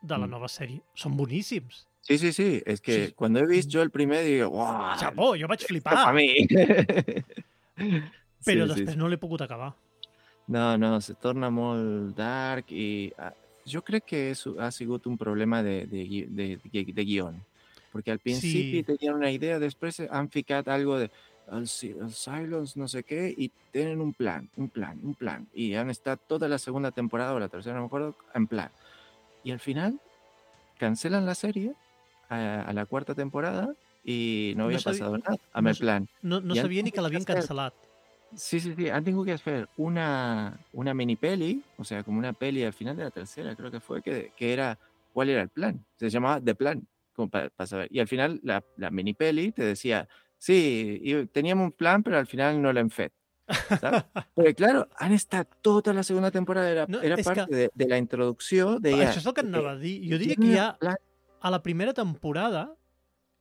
[0.03, 0.31] de la Mm.
[0.31, 1.87] nova sèrie són boníssims.
[2.03, 3.13] Sí, sí, sí, es que Sí.
[3.15, 4.95] cuando he visto yo el primer, digo, ¡wow!
[4.99, 6.35] Xapó, jo vaig flipar, pa' mí!
[8.45, 9.73] però Sí, sí, després no l'he pogut acabar.
[10.47, 13.33] No, no, se torna molt dark i ah,
[13.67, 17.41] jo crec que és, ha sigut un problema de, de, de, de, de guión.
[17.95, 18.83] Porque al principi Sí.
[18.83, 21.13] tenien una idea, després han ficat algo de
[21.53, 21.63] el,
[22.03, 25.47] el Cylons no sé què i tenen un plan, un plan, un plan.
[25.55, 28.71] I han estat tota la segunda temporada o la tercera, no me acuerdo, en plan.
[29.45, 30.01] Y al final
[30.79, 31.75] cancelan la serie
[32.29, 35.37] a, a la cuarta temporada y no No había sabia- pasado nada.
[35.53, 36.09] Amb no sa- plan.
[36.23, 37.73] No, no sabia ni que que fer- cancel·lat.
[38.35, 38.89] Sí, sí, sí.
[38.89, 42.97] Han tenido que hacer una, una mini peli, o sea, como una peli al final
[42.97, 44.77] de la tercera, creo que fue, que, que era
[45.13, 45.79] cuál era el plan.
[45.97, 46.85] Se llamaba The Plan,
[47.15, 47.89] como para, saber.
[47.91, 50.07] Y al final la, la mini peli te decía,
[50.39, 53.13] sí, y teníamos un plan, pero al final no lo han fet.
[53.81, 54.05] ¿sabes?
[54.35, 57.71] Pero claro, han estado toda la segunda temporada, era, No, era és parte que- de,
[57.75, 59.11] de la introducció, deia...
[59.11, 59.99] Això és el que anava a dir.
[60.11, 60.79] Jo diria que ja
[61.41, 62.71] a la primera temporada,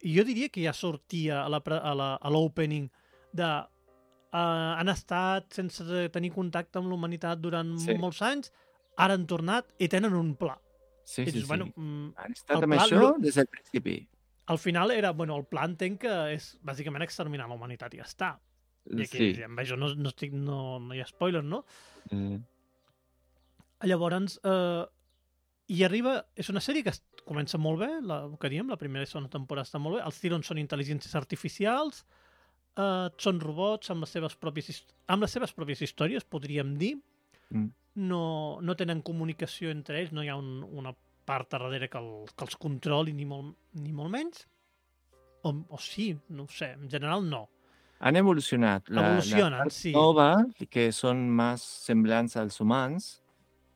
[0.03, 1.61] jo diria que ja sortia la
[1.95, 2.89] la- a l'opening
[3.31, 7.95] de uh, han estat sense tenir contacte amb l'humanitat durant Sí.
[7.95, 8.51] molts anys,
[8.97, 10.59] ara han tornat i tenen un pla.
[11.03, 11.47] Sí, I sí, dius, sí.
[11.47, 14.07] bueno, mm, Han estat amb pla- això des del principi.
[14.47, 18.03] al final era, bueno, el pla entenc que és bàsicament exterminar la humanitat i ja
[18.03, 18.31] està.
[18.85, 19.43] I aquí, Sí.
[19.43, 21.65] amb això no, no, estic, no, no hi ha spoilers, no?
[22.11, 22.39] Eh,
[23.87, 24.85] Llavors, eh,
[25.67, 26.25] I arriba...
[26.35, 26.91] És una sèrie que
[27.25, 30.01] comença molt bé, la, el que diem, la primera i segona temporada està molt bé.
[30.03, 32.03] Els Cylons són intel·ligències artificials,
[32.77, 36.97] eh, són robots amb les seves pròpies, amb les seves pròpies històries, podríem dir.
[37.49, 37.71] Mm.
[37.95, 41.97] No, no tenen comunicació entre ells, no hi ha un, una part a darrere que,
[41.99, 44.47] el, que els controli, ni molt, ni molt menys.
[45.43, 47.49] O, o sí, no sé, en general no.
[47.99, 48.89] Han evolucionat.
[48.89, 49.91] La, Evolucionen, la sí.
[49.95, 50.31] nova,
[50.69, 53.21] que són més semblants als humans,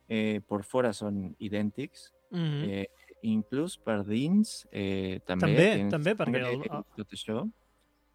[0.09, 2.69] eh, por fora són idèntics, Mm -hmm.
[2.69, 2.89] eh,
[3.21, 5.45] inclús per dins eh, també.
[5.47, 7.49] També, tens també, perquè el- tot això.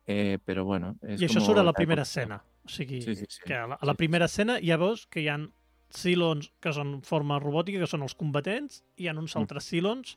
[0.06, 2.44] Eh, però bueno, és I això com surt a la primera escena.
[2.62, 3.40] O sigui, Sí, sí, sí.
[3.46, 5.38] que a la, a la primera escena ja veus que hi ha
[5.94, 9.18] Cylons que són forma robòtica, que són els combatents, i hi ha Mm.
[9.24, 10.16] uns altres Cylons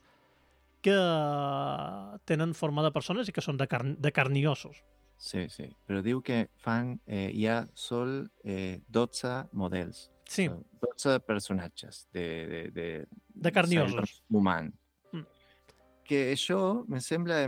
[0.81, 0.95] que
[2.25, 4.81] tenen forma de persones i que són de, carn, de carn i ossos.
[5.17, 5.69] Sí, sí.
[5.87, 12.07] Però diu que fan, eh, hi ha sol eh, 12 models, Sí, o 12 personatges
[12.11, 12.85] de, de, de,
[13.29, 14.23] De carn i Cylons ossos.
[14.29, 14.73] humans.
[16.05, 16.07] Mm.
[16.07, 17.41] Que això, me sembla,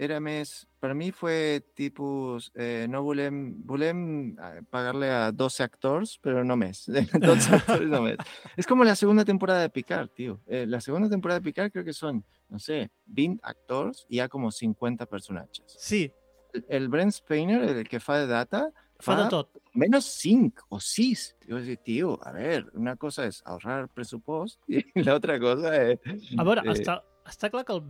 [0.00, 0.66] era més...
[0.80, 2.50] Per mi fue tipus...
[2.56, 3.40] Eh, no volem...
[3.68, 4.00] Volem
[4.32, 6.86] eh, pagar-le a 12 actors, però no més.
[6.88, 8.16] 12 actors no més.
[8.56, 10.40] Es como la segunda temporada de Picard, tío.
[10.46, 14.28] Eh, la segunda temporada de Picard creo que son, no sé, 20 actors y ya
[14.28, 15.76] como 50 personatges.
[15.78, 16.10] sí,
[16.52, 19.48] El, el Brent Spiner, el que fa de data, fa de tot.
[19.74, 21.36] menos 5 o 6.
[21.46, 26.00] Yo decía, tío, a ver, una cosa es ahorrar presupuesto y la otra cosa es...
[26.36, 27.00] A veure, eh, està,
[27.30, 27.84] està clar que el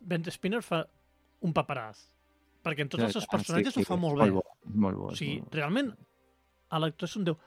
[0.00, 0.84] Ben Spinner fa
[1.42, 2.04] un paperàs,
[2.62, 4.30] perquè en tots els seus ah, sí, personatges sí, ho fa molt bé.
[4.30, 5.56] bo, és molt bo, O sigui, molt bo.
[5.58, 5.90] realment,
[6.70, 7.38] a l'actor és un déu.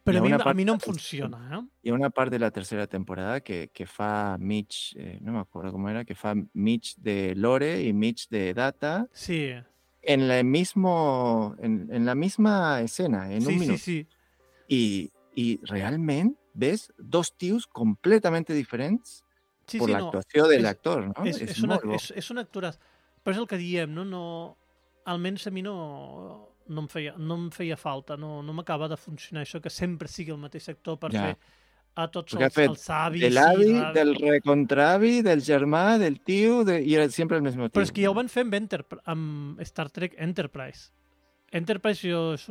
[0.00, 1.60] Però a mi, una a part mi no em funciona, eh?
[1.84, 5.40] Hi ha una part de la tercera temporada que, que fa mig, eh, no me
[5.40, 9.50] acuerdo cómo era, que fa mig de Lore y mig de Data Sí,
[10.02, 13.78] en la, mismo, en, en la misma escena, en sí, un sí, minuto.
[13.78, 14.06] sí.
[14.68, 19.22] Y, y realmente ves dos tíos completamente diferentes
[19.70, 20.06] sí, por sí la no.
[20.08, 21.24] actuación del és- actor, ¿no?
[21.24, 21.94] És, és, una, molt bo.
[21.94, 22.78] és, és un actorat.
[23.22, 24.04] Però és el que diem, no?
[24.04, 24.56] no
[25.06, 28.96] almenys a mi no, no, em, feia, no em feia falta, no, no m'acaba de
[28.96, 31.22] funcionar això, que sempre sigui el mateix actor per Ja.
[31.26, 31.36] fer
[31.96, 33.20] a tots Perquè els, fet els avis.
[33.22, 37.42] Del i avi, la- del recontravi, del germà, del tío, de, y era siempre el
[37.42, 37.74] mismo tío.
[37.80, 40.90] Però és que ja ho van fer amb, Enter, amb Star Trek Enterprise.
[41.50, 42.46] Enterprise, jo, és,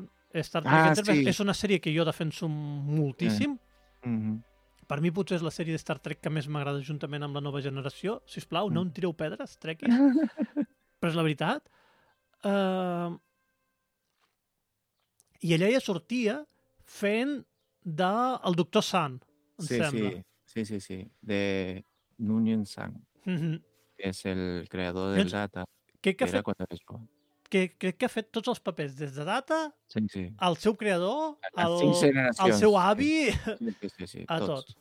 [0.46, 1.26] Star Trek Ah, Enterprise sí.
[1.26, 1.30] Eh.
[1.30, 3.58] és una sèrie que jo defenso moltíssim.
[4.04, 4.44] Mhm.
[4.90, 7.44] Per mi potser és la sèrie de Star Trek que més m'agrada juntament amb la
[7.46, 8.20] nova generació.
[8.26, 8.88] Si us plau, no Mm.
[8.88, 9.90] em tireu pedres, trequis.
[11.00, 11.70] Però és la veritat.
[12.44, 13.18] Uh...
[15.42, 16.40] I ella ja sortia
[16.84, 17.46] fent
[17.86, 18.10] de
[18.50, 19.20] el doctor Sun,
[19.60, 20.10] em Sí, sembla.
[20.46, 21.84] sí, sí, sí, sí, de
[22.18, 23.62] Nunyan Sang, Mhm.
[23.98, 25.66] que es el creador del Data,
[26.02, 26.46] Crec que que, ha fet.
[27.50, 30.28] Que, crec que ha fet tots els papers, des de Data, Sí, sí.
[30.38, 32.60] al seu creador, A al generacions.
[32.60, 34.66] seu avi, Sí, sí, sí, sí, a tots.
[34.76, 34.78] tots.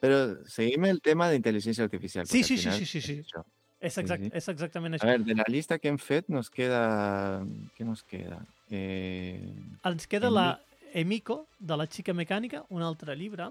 [0.00, 2.26] Pero seguime el tema de inteligencia artificial.
[2.26, 3.12] Sí, sí, sí, sí, sí, sí.
[3.20, 3.32] es.
[3.78, 4.30] És, exact, sí.
[4.32, 5.06] és exactament A això.
[5.06, 7.44] ver, de la lista que hem fet nos queda...
[7.76, 8.38] ¿Qué nos queda?
[8.70, 9.52] Eh,
[9.84, 10.60] Ens queda Emi- la
[10.94, 13.50] Emiko, de la xica mecànica, un altre llibre,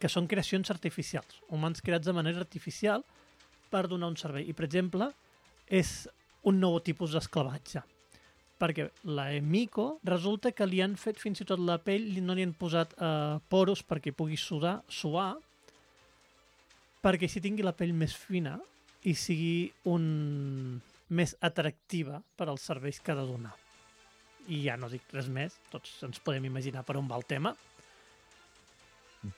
[0.00, 3.04] que són creacions artificials, humans creats de manera artificial
[3.70, 4.46] per donar un servei.
[4.48, 5.10] I, per exemple,
[5.66, 6.06] és
[6.46, 7.82] un nou tipus d'esclavatge.
[8.56, 12.46] Perquè la Emiko resulta que li han fet fins i tot la pell, no li
[12.46, 15.34] han posat eh, poros perquè pugui sudar, suar,
[17.04, 18.56] perquè així tingui la pell més fina
[19.04, 20.80] i sigui un
[21.12, 23.54] més atractiva per als serveis que ha de donar
[24.48, 27.52] i ja no dic res més, tots ens podem imaginar per on va el tema.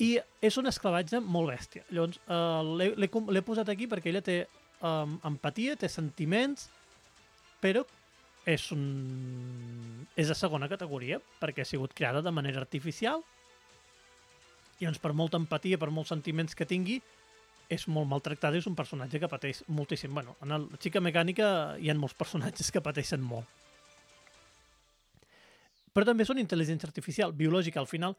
[0.02, 1.84] I és un esclavatge molt bèstia.
[1.94, 2.62] Llavors, uh,
[3.32, 4.42] l'he posat aquí perquè ella té
[4.84, 6.68] um, empatia, té sentiments,
[7.62, 7.84] però
[8.48, 8.84] és un...
[10.16, 13.22] és de segona categoria, perquè ha sigut creada de manera artificial
[14.78, 17.00] i doncs per molta empatia, per molts sentiments que tingui,
[17.68, 20.12] és molt maltractada i és un personatge que pateix moltíssim.
[20.14, 21.48] Bueno, en el Xica Mecànica
[21.82, 23.48] hi ha molts personatges que pateixen molt
[25.98, 27.80] però també una intel·ligència artificial, biològica.
[27.82, 28.12] Al final,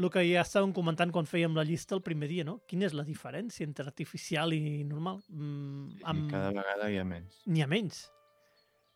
[0.00, 2.60] el que ja estàvem comentant quan fèiem la llista el primer dia, no?
[2.68, 5.20] Quina és la diferència entre artificial i normal?
[5.28, 7.42] Mm, i cada vegada hi ha menys.
[7.46, 8.06] N'hi ha menys.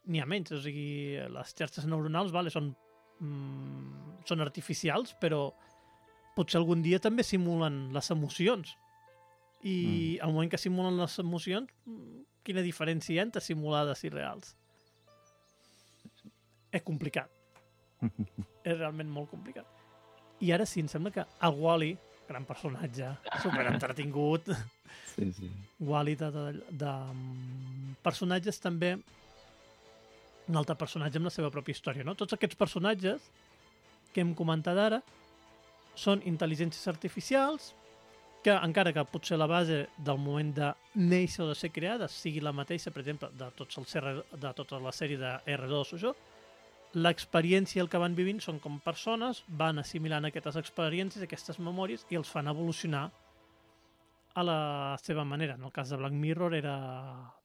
[0.08, 0.54] N'hi ha menys.
[0.56, 0.88] O sigui,
[1.34, 2.72] les xarxes neuronals vale, són,
[3.20, 5.50] mm, són artificials, però
[6.36, 8.76] potser algun dia també simulen les emocions.
[9.66, 14.12] I al moment que simulen les emocions, mm, quina diferència hi ha entre simulades i
[14.12, 14.56] reals?
[16.72, 17.28] És complicat.
[18.68, 19.75] és realment molt complicat.
[20.40, 21.94] I ara sí, em sembla que el Wally,
[22.28, 23.12] gran personatge,
[23.42, 24.50] super entretingut,
[25.16, 25.50] Sí, sí.
[25.80, 28.96] Wally de, de, de mm, personatges també
[30.46, 32.14] un altre personatge amb la seva pròpia història, no?
[32.14, 33.30] Tots aquests personatges
[34.12, 35.00] que hem comentat ara
[35.96, 37.72] són intel·ligències artificials
[38.44, 40.68] que encara que potser la base del moment de
[41.00, 44.52] néixer o de ser creada sigui la mateixa, per exemple, de, tots els R, de
[44.54, 46.12] tota la sèrie de R2 o això,
[46.94, 52.06] l'experiència i el que van vivint són com persones, van assimilant aquestes experiències, aquestes memòries
[52.10, 53.10] i els fan evolucionar
[54.34, 55.54] a la seva manera.
[55.54, 56.76] En el cas de Black Mirror era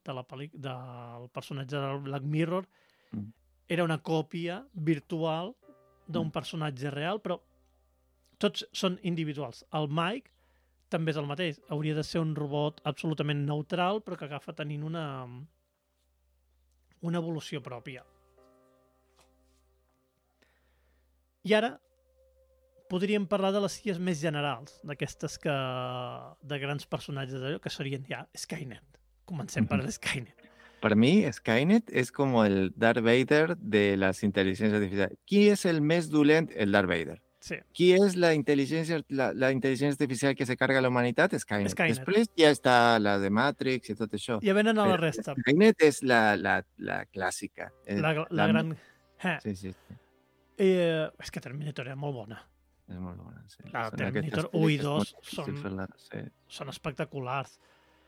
[0.03, 2.67] de la pel·li del personatge del Black Mirror
[3.11, 3.27] Mm.
[3.67, 5.53] era una còpia virtual
[6.07, 6.31] d'un Mm.
[6.31, 7.39] personatge real, però
[8.37, 9.65] tots són individuals.
[9.73, 10.31] El Mike
[10.89, 11.59] també és el mateix.
[11.69, 15.25] Hauria de ser un robot absolutament neutral, però que agafa tenint una,
[17.01, 18.03] una evolució pròpia.
[21.43, 21.79] I ara
[22.91, 25.53] podríem parlar de les silles més generals, d'aquestes que...
[26.43, 28.83] de grans personatges d'allò, que serien ja Skynet.
[29.25, 30.35] Comencem per Skynet.
[30.81, 35.17] Para mí, Skynet es como el Darth Vader de las inteligencias artificiales.
[35.25, 36.51] ¿Quién es el más dolent?
[36.55, 37.21] El Darth Vader.
[37.39, 37.55] Sí.
[37.73, 41.31] ¿Quién es la inteligencia, la, la inteligencia artificial que se carga a la humanidad?
[41.37, 41.69] Skynet.
[41.69, 41.95] Skynet.
[41.97, 44.39] Después ya está la de Matrix y todo eso.
[44.43, 45.33] Ja venen a la resta.
[45.39, 47.71] Skynet es la, la, la clásica.
[47.85, 48.73] eh, La, la gran...
[49.23, 49.95] Eh, Sí, sí, sí.
[50.61, 52.37] Eh, és que Terminator era molt bona.
[52.91, 53.41] Es muy buena.
[53.47, 53.63] Sí.
[53.71, 56.23] La Son Terminator aquestes 1 i pel·lícules 2 molt són- difícils, Sí.
[56.59, 57.59] Són espectaculars.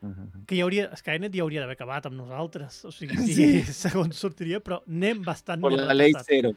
[0.02, 0.44] Uh -huh.
[0.46, 2.84] Que hi hauria, Skynet ja hauria d'haver acabat amb nosaltres.
[2.84, 6.26] O sigui, sí, segons sortiria, però anem bastant més la retrasats.
[6.26, 6.52] cero.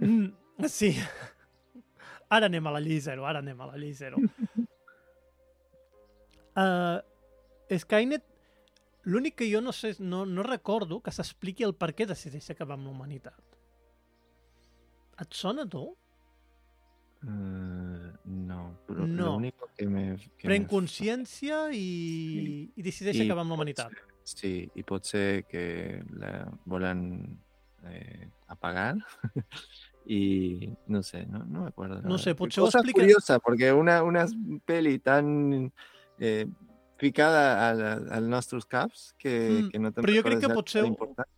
[0.00, 0.32] Mm,
[0.66, 0.96] sí.
[2.28, 4.16] Ara anem a la llei zero, ara anem a la llei zero.
[6.54, 7.00] Uh,
[7.78, 8.22] Skynet,
[9.04, 12.74] l'únic que jo no sé, no, no recordo que s'expliqui el per què decideix acabar
[12.76, 13.51] amb la humanitat.
[15.20, 15.96] Et sona, tu?
[17.24, 19.24] Eh, no, pero No.
[19.26, 20.16] lo único que me...
[20.38, 23.90] Que Pren consciència i, i decideix I acabar amb la pot humanitat.
[23.92, 27.38] ser- Sí, y puede ser que la volan
[27.84, 28.96] eh, apagar.
[30.06, 32.00] y no sé, no, no me acuerdo.
[32.02, 34.26] No sé, potser ho Cosa explica- curiosa, porque una, una
[34.64, 35.72] peli tan
[36.20, 36.46] eh,
[36.98, 40.86] picada al, al nostres caps que, Mm, que no te'n però jo crec que potser-.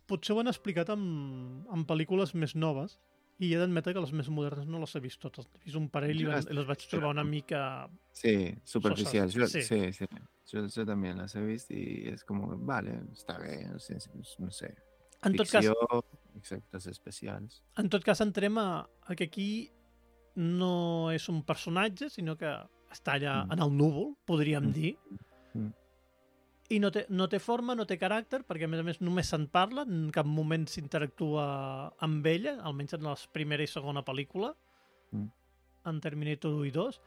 [0.05, 2.99] Potser ho han explicat amb, amb pel·lícules més noves
[3.39, 5.47] i he d'admetre que les més modernes no les he vist totes.
[5.59, 7.89] He vist un parell i, Jo les- i les vaig trobar una mica...
[8.13, 9.29] Sí, superficial.
[9.29, 9.61] Yo, sí.
[9.61, 10.05] sí, sí.
[10.51, 13.97] Yo, yo también las he visto y es como, vale, está bien, no sé,
[14.39, 14.75] no sé.
[15.23, 16.05] En tot cas, Ficció,
[16.37, 17.63] efectes especials.
[17.77, 19.71] En tot cas, entrem a, a que aquí
[20.35, 22.51] no és un personatge, sinó que
[22.91, 23.51] està allà Mm.
[23.53, 24.73] en el núvol, podríem Mm.
[24.73, 24.97] dir,
[25.55, 25.71] Mm.
[26.69, 29.27] I no té, no té forma, no té caràcter, perquè a més a més només
[29.29, 31.43] se'n parla, en cap moment s'interactua
[32.01, 34.55] amb ella, almenys en la primera i segona pel·lícula,
[35.13, 35.27] Mm.
[35.85, 36.99] en Terminator 1 i 2,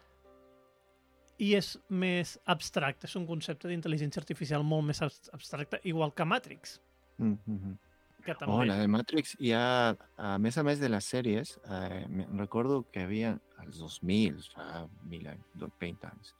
[1.38, 6.24] i és més abstracte, és un concepte d'intel·ligència artificial molt més abs- abstracte, igual que
[6.24, 6.80] Matrix,
[7.18, 7.76] Mm, mhm.
[8.24, 8.54] que també...
[8.54, 12.06] Oh, la de Matrix, ja a més a més de les sèries, eh,
[12.38, 16.34] recordo que havia als 2000, fa mil anys, do- 20 anys,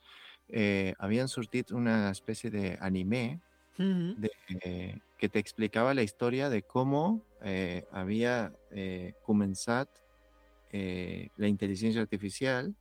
[0.49, 3.41] eh, havien sortit una espècie d'anime
[3.79, 4.21] Mhm.
[4.21, 4.31] de,
[4.65, 9.89] eh, que t'explicava la història de com eh, havia eh, començat
[10.73, 12.75] eh, la intel·ligència artificial,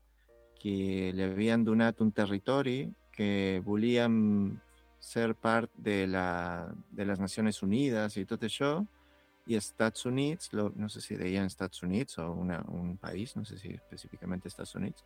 [0.59, 4.59] que li havien donat un territori, que volíem
[4.99, 8.85] ser part de, la, de les Nacions Unides i tot això,
[9.47, 13.45] i Estats Units, lo, no sé si deien Estats Units o una, un país, no
[13.45, 15.05] sé si específicament Estats Units,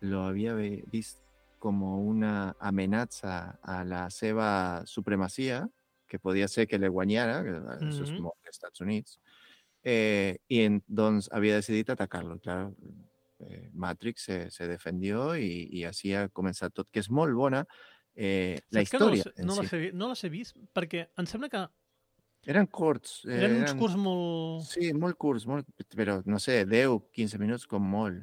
[0.00, 1.20] lo havia vist
[1.60, 5.66] com una amenaça a la seva supremacia,
[6.10, 8.22] que podia ser que le guanyara, que això és Mhm.
[8.24, 9.20] molt als Estats Units,
[9.84, 12.40] eh, i en, doncs havia decidit atacar-lo.
[12.40, 12.72] Clar,
[13.46, 17.62] eh, Matrix se, se defendió i, i així ha començat tot, que és molt bona
[18.16, 19.24] eh, la Saps no història.
[19.46, 19.60] no, si.
[19.62, 21.62] les he, no les he vist perquè em sembla que
[22.50, 23.20] Eren curts.
[23.28, 24.64] eh, eren uns curts molt...
[24.66, 28.22] Sí, molt curts, molt, però no sé, 10, 15 minuts com molt.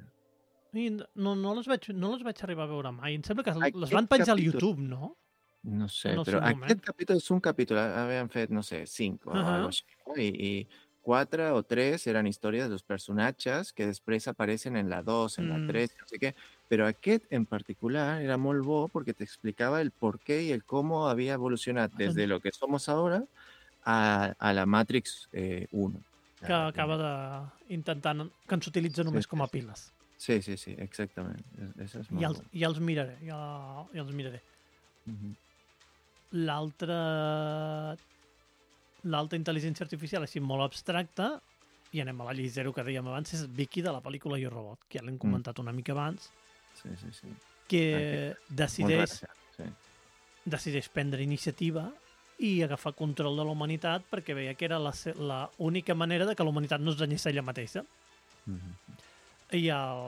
[0.78, 3.16] I no, no, les vaig, no les vaig arribar a veure mai.
[3.16, 5.16] Em sembla que les Aquest van penjar al capítol- YouTube, no?
[5.64, 6.64] No sé, el però moment.
[6.64, 9.56] aquest capítol és un capítol, havien fet, no sé, cinc o Ahà.
[9.58, 10.14] algo així, no?
[10.16, 10.68] I, i
[11.02, 15.58] quatre o tres eren històries dels personatges que després apareixen en la 2, en la
[15.58, 15.68] Mm.
[15.68, 16.34] 3, no sé què,
[16.70, 21.08] però aquest en particular era molt bo perquè t'explicava el por qué y el cómo
[21.10, 23.24] había evolucionat Ah, desde doncs- lo que somos ahora
[23.86, 26.00] a, a la Matrix eh, 1.
[26.46, 26.98] Que acaba
[27.68, 29.92] de intentant que ens utilitza només sí, com a piles.
[30.18, 31.44] Sí, sí, sí, exactament.
[31.80, 33.38] Es- és molt Ja els, ja els miraré, ja,
[33.94, 34.42] ja els miraré.
[35.06, 35.36] Mhm.
[36.48, 37.96] L'altra
[39.08, 41.38] l'altra intel·ligència artificial així molt abstracta
[41.96, 44.50] i anem a la llei zero que dèiem abans és Vicky de la pel·lícula Jo
[44.52, 46.30] Robot, que ja l'hem comentat una mica abans
[46.82, 47.28] Sí, sí, sí.
[47.70, 49.64] que Molt decideix rara, sí.
[50.46, 51.86] decideix prendre iniciativa
[52.40, 56.26] i agafar control de la humanitat perquè veia que era la, se- la única manera
[56.26, 57.86] de que la humanitat no es danyés ella mateixa.
[58.46, 58.76] Mhm.
[59.56, 60.02] I el...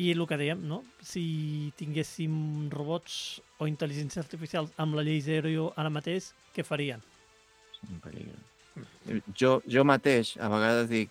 [0.00, 0.78] I el que dèiem, no?
[1.04, 1.22] Si
[1.76, 7.02] tinguéssim robots o intel·ligència artificial amb la llei zero ara mateix, què farien?
[7.90, 8.38] Un peligro.
[9.36, 11.10] Jo, jo mateix a vegades dic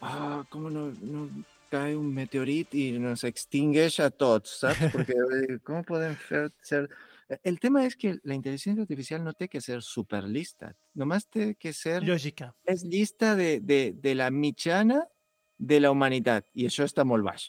[0.00, 1.26] ah, com no, no
[1.72, 4.80] cae un meteorit i nos extingueix a tots, saps?
[4.94, 6.86] Perquè com podem fer ser...
[7.42, 11.72] El tema és que la intel·ligència artificial no té que ser superlista, només té que
[11.74, 11.98] ser...
[12.06, 12.52] Lògica.
[12.70, 15.00] És llista de, de, de la mitjana
[15.58, 17.48] de la humanitat, i això està molt baix.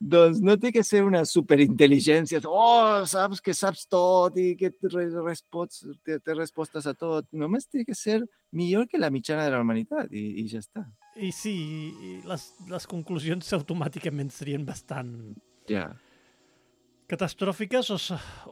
[0.00, 4.70] doncs no té que ser una superintel·ligència, oh, saps que saps tot i que
[5.24, 7.26] respots, te, te respostes a tot.
[7.32, 8.20] Només té que ser
[8.52, 10.86] millor que la mitjana de la humanitat i, i ja està.
[11.16, 11.56] I sí,
[11.96, 15.12] i les, les conclusions automàticament serien bastant
[15.66, 15.88] Ja.
[17.10, 17.98] catastròfiques o,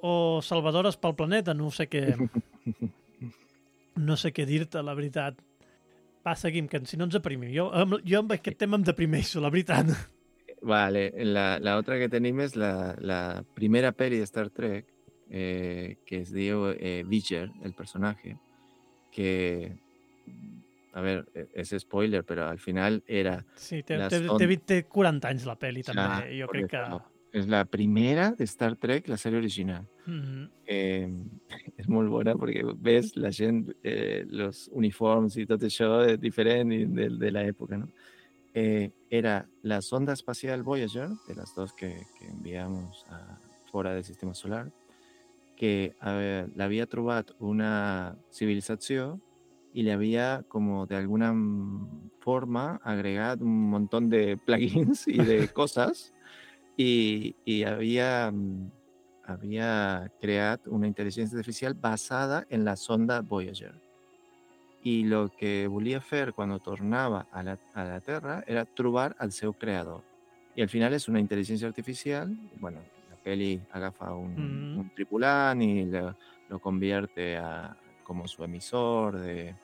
[0.03, 2.07] o salvadores pel planeta, no sé què...
[4.09, 5.39] no sé què dir-te, la veritat.
[6.25, 7.51] Va, seguim, que si no ens deprimim.
[7.53, 9.91] Jo, amb, jo amb aquest tema em deprimeixo, la veritat.
[10.65, 13.19] Vale, la, la otra que tenim és la, la
[13.55, 14.87] primera peli de Star Trek,
[15.29, 18.39] eh, que es diu eh, Viger, el personaje,
[19.13, 19.73] que,
[20.97, 24.79] a ver, e- és spoiler, però al final era Sí, té, té, on- té, té
[24.89, 26.09] 40 anys la pel·li, també.
[26.09, 26.81] Ja, jo crec que...
[26.87, 27.11] correcte.
[27.35, 29.89] És la primera de Star Trek, la sèrie original.
[30.07, 31.11] Mm, Eh,
[31.77, 36.73] és molt bona perquè ves la gent, eh, los uniforms i tot això és diferent
[36.73, 37.91] i de, de l'època, no?
[38.57, 43.37] Eh, era la sonda espacial Voyager, de las dos que, que enviamos a,
[43.71, 44.73] fora del sistema solar,
[45.55, 49.19] que eh, l'havia trobat una civilització
[49.75, 51.33] i li havia, com d'alguna
[52.23, 56.14] forma, agregat un munt de plugins i de coses
[56.77, 58.71] i, i havia, mm,
[59.31, 63.73] havia creat una intel·ligència artificial basada en la sonda Voyager.
[64.85, 69.33] I el que volia fer quan tornava a la, a la Terra era trobar el
[69.33, 70.03] seu creador.
[70.55, 72.29] I al final és una intel·ligència artificial,
[72.61, 74.79] bueno, la peli agafa un, Mm.
[74.79, 76.17] un tripulant y lo,
[76.49, 79.55] lo convierte a, como su emisor de,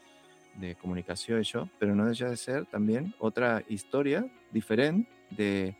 [0.54, 5.74] de comunicació, això, però no deixa de ser també otra historia diferent de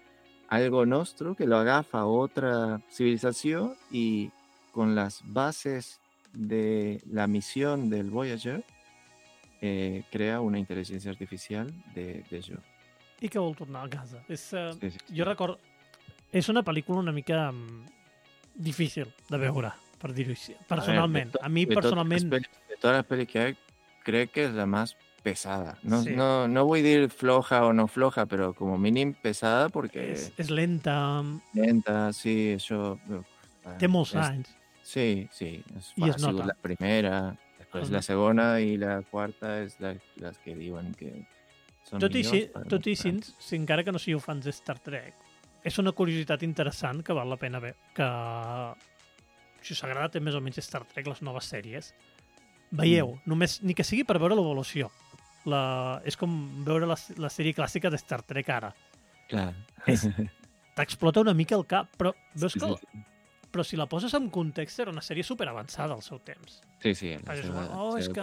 [0.51, 4.31] algo nostre que lo agafa otra civilización y
[4.73, 6.01] con las bases
[6.33, 8.65] de la misión del Voyager
[9.61, 12.59] eh, crea una inteligencia artificial de, de jo.
[13.21, 14.23] I que vol tornar a casa.
[14.29, 15.17] És, uh, Sí, sí, sí.
[15.19, 15.59] Jo recordo...
[16.33, 17.85] És una pel·lícula una mica mm,
[18.55, 20.55] difícil de veure, per dir-ho així.
[20.71, 21.33] Personalment.
[21.33, 23.57] de to- A mi, de peli- de todas las pelis que hay,
[24.05, 25.79] creo que es la más pesada.
[25.83, 26.15] No, Sí.
[26.17, 30.33] no, no voy a decir floja o no floja, pero como mínimo pesada porque És,
[30.37, 31.23] és lenta,
[31.55, 32.99] lenta, sí, eso...
[33.79, 34.57] té molts es- anys.
[34.83, 35.63] Sí, sí.
[35.77, 36.47] Es, Y es nota.
[36.47, 37.93] la primera, después Ajá.
[37.93, 41.27] la segunda y la cuarta es la, las que diuen que
[41.85, 43.25] són Tot i, millors, però tot i així, tant.
[43.39, 45.15] si encara que no sigueu fans de Star Trek,
[45.65, 48.05] és una curiositat interessant que val la pena ver, que
[49.63, 51.93] si us agrada més o menys Star Trek, les noves sèries,
[52.71, 53.21] veieu, Mm.
[53.27, 54.91] només, ni que sigui per veure l'evolució.
[55.47, 58.75] La, és com veure la, la sèrie clàssica de Star Trek ara.
[59.31, 59.55] Clar.
[59.87, 60.09] És-
[60.77, 63.05] T'explota una mica el cap, però veus Sí, que, sí,
[63.51, 66.61] però si la poses en context era una sèrie super avançada al seu temps.
[66.81, 68.21] sí, sí, Perquè, seva- oh, és que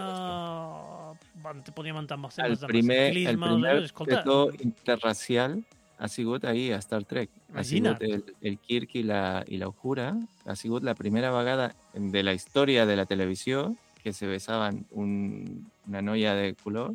[1.42, 4.64] van, te podíem entrar amb els el temes de primer, el masclisme, primer doncs, escolta,
[4.64, 5.58] interracial
[5.98, 7.30] ha sigut ahí a Star Trek.
[7.50, 7.98] Ha Imagina't.
[7.98, 10.12] sigut el, el Kirk i la, i la Uhura.
[10.46, 15.66] Ha sigut la primera vegada de la història de la televisió que se besaven un,
[15.88, 16.92] una noia de color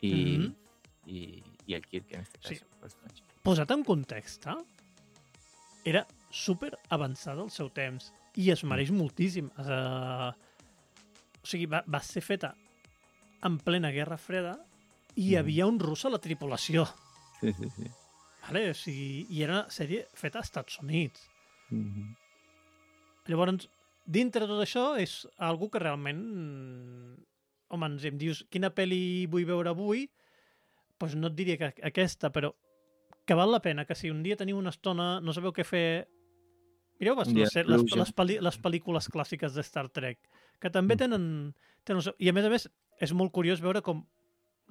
[0.00, 0.54] i, Mhm.
[1.06, 2.54] i, i el Kirk en este Sí.
[2.56, 2.62] cas.
[2.62, 3.22] el personatge.
[3.42, 4.56] posat en context, eh?
[5.84, 9.46] era super avançada al seu temps i es mereix moltíssim.
[9.56, 10.32] Uh,
[11.42, 12.54] o sigui, va, va ser feta
[13.46, 14.58] en plena Guerra Freda
[15.14, 15.38] i hi Mhm.
[15.38, 16.86] havia un rus a la tripulació.
[17.40, 17.84] Sí, sí, sí.
[18.46, 18.70] Vale?
[18.70, 21.28] O sigui, I era una sèrie feta als Estats Units.
[21.70, 22.16] Mhm.
[23.26, 23.68] Llavors,
[24.04, 27.24] dintre de tot això, és algo que realment...
[27.68, 30.06] Home, ens em dius, quina pel·li vull veure avui?
[31.00, 32.52] Doncs no et diria que aquesta, però
[33.26, 35.86] que val la pena, que si un dia teniu una estona, no sabeu què fer...
[37.00, 40.20] Mireu les, dia les, les, les, pel·li, les pel·lícules clàssiques de Star Trek,
[40.62, 40.98] que també Mm.
[41.02, 41.24] tenen,
[41.84, 42.14] tenen...
[42.18, 42.68] I a més a més,
[43.02, 44.06] és molt curiós veure com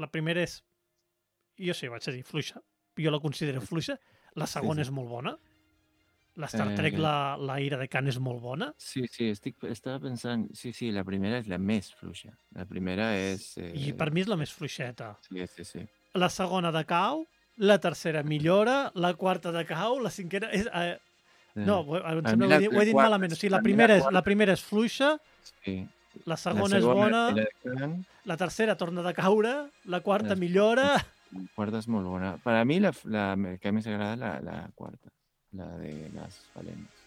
[0.01, 0.61] la primera és...
[1.59, 2.63] Jo sí, vaig a dir fluixa.
[2.97, 3.99] Jo la considero fluixa.
[4.35, 4.87] La segona sí.
[4.87, 5.35] és molt bona.
[6.35, 8.73] La Star Eh, Trek, la, la ira de Khan és molt bona.
[8.77, 10.49] Sí, sí, estic, estava pensant...
[10.53, 12.33] Sí, sí, la primera és la més fluixa.
[12.55, 13.53] La primera és...
[13.57, 15.13] Eh, I per mi és la més fluixeta.
[15.29, 15.85] Sí, sí, sí.
[16.19, 17.23] La segona de cau,
[17.57, 20.49] la tercera millora, la quarta de cau, la cinquena...
[20.51, 20.97] És, eh,
[21.55, 23.31] no, ho- em sembla que ho he la- ho he la dit quarta- malament.
[23.31, 25.13] O sigui, la la primera, és, la primera és fluixa,
[25.63, 25.77] Sí.
[26.27, 29.55] la segona, és bona, decadent, la tercera torna de caure,
[29.85, 30.97] la quarta Les- millora...
[31.31, 32.35] la quarta és molt bona.
[32.43, 33.29] Per a mi la, la
[33.59, 35.09] que més agrada la, la quarta,
[35.57, 37.01] la de les balenes.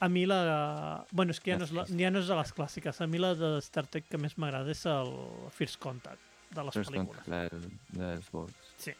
[0.00, 1.04] A mi la...
[1.12, 3.00] Bueno, és que ja no és, la, ja no és de les clàssiques.
[3.02, 5.10] A mi la de Star Trek que més m'agrada és el
[5.52, 6.22] First Contact
[6.54, 7.20] de les First pel·lícules.
[7.26, 8.54] Contact, la, del- la dels vols.
[8.80, 8.94] Sí.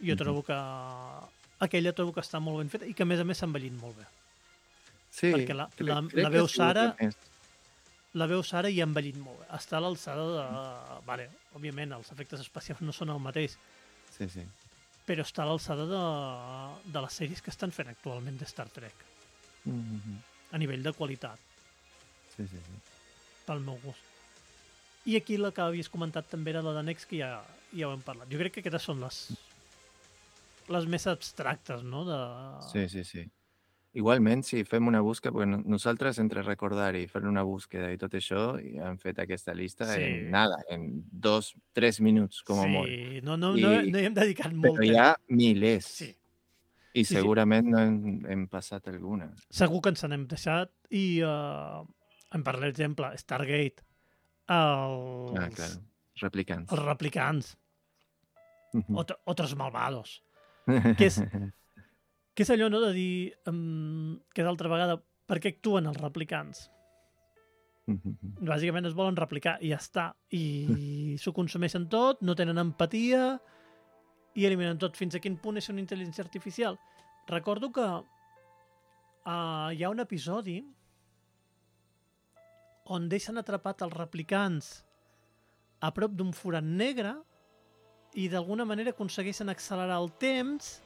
[0.00, 0.18] Jo Mhm.
[0.22, 0.58] trobo que...
[1.60, 3.72] Aquella trobo que està molt ben feta i que a més a més s'ha envellit
[3.80, 4.04] molt bé.
[5.10, 6.94] Sí, Perquè la- crec- la- crec la veu Sara-
[8.14, 9.46] la veu Sara i ha envellit molt bé.
[9.58, 11.02] Està a l'alçada de...
[11.04, 11.26] Vale,
[11.58, 13.58] òbviament, els efectes especials no són el mateix,
[14.16, 14.46] Sí, sí.
[15.08, 16.00] Però està a l'alçada de,
[16.92, 19.06] de les sèries que estan fent actualment de Star Trek,
[19.64, 20.18] Mhm.
[20.52, 21.38] a nivell de qualitat,
[22.36, 22.76] Sí, sí, sí.
[23.46, 24.04] pel meu gust.
[25.08, 27.42] I aquí la que havies comentat també era la de Next, que ja,
[27.72, 28.28] ja ho hem parlat.
[28.28, 29.22] Jo crec que aquestes són les
[30.68, 32.02] les més abstractes, no?
[32.04, 32.16] De...
[32.72, 33.22] Sí, sí, sí.
[33.98, 37.98] Igualment, si fem una búsqueda, perquè no- nosaltres entre recordar i fer una búsqueda i
[37.98, 40.02] tot això, i hem fet aquesta llista Sí.
[40.02, 43.24] en nada, en dos, tres minuts, com a sí, molt.
[43.24, 45.84] no, no, I- no, no hi hem dedicat molt Però hi ha milers.
[45.86, 46.14] Sí.
[46.94, 47.14] I sí.
[47.14, 49.32] segurament no hem, hem passat alguna.
[49.50, 51.84] Segur que ens n'hem deixat i uh,
[52.32, 53.82] en per l'exemple Stargate,
[54.48, 55.82] els, Ah, claro.
[56.22, 56.72] Replicants.
[56.72, 57.56] els replicants,
[58.72, 58.96] Mhm.
[58.96, 60.22] otro, otros malvados,
[60.98, 61.20] que és,
[62.38, 64.94] que és allò no, de dir um, que d'altra vegada
[65.26, 66.68] per què actuen els replicants?
[67.90, 68.44] Mhm.
[68.46, 70.04] Bàsicament es volen replicar i ja està.
[70.30, 70.44] I
[71.18, 73.40] s'ho consumeixen tot, no tenen empatia
[74.38, 74.94] i eliminen tot.
[74.94, 76.78] Fins a quin punt és una intel·ligència artificial?
[77.26, 80.60] Recordo que uh, hi ha un episodi
[82.94, 84.76] on deixen atrapat els replicants
[85.82, 87.18] a prop d'un forat negre
[88.14, 90.78] i d'alguna manera aconsegueixen accelerar el temps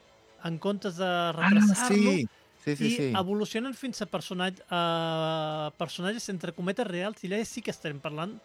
[0.43, 2.27] en comptes de Ah, retrasar-lo sí!
[2.63, 3.07] Sí, sí, i sí.
[3.19, 8.37] evolucionen fins a, personatge, a personatges entre cometes reals i allà sí que estarem parlant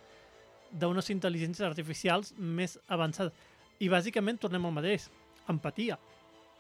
[0.75, 3.33] d'unes intel·ligències artificials més avançades.
[3.79, 5.07] I bàsicament tornem al mateix,
[5.49, 5.99] empatia.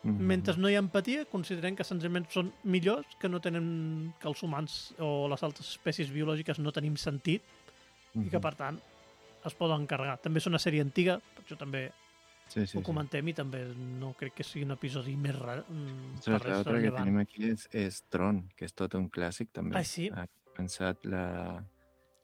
[0.04, 0.20] Mhm.
[0.30, 4.42] Mentre no hi ha empatia, considerem que senzillament són millors, que no tenen que els
[4.46, 7.42] humans o les altres espècies biològiques no tenim sentit
[8.14, 8.40] i que Mhm.
[8.40, 8.78] per tant
[9.44, 10.18] es poden carregar.
[10.22, 11.90] També és una sèrie antiga, per això també
[12.48, 12.84] Sí, sí, ho sí.
[12.86, 16.54] comentem i també no crec que sigui un episodi més ra- mm, Ostres, per res
[16.56, 19.76] l'altre que tenim aquí és, és Tron, que és tot un clàssic també.
[19.76, 20.08] Ah, sí?
[20.08, 20.24] Ha
[20.56, 21.62] pensat la...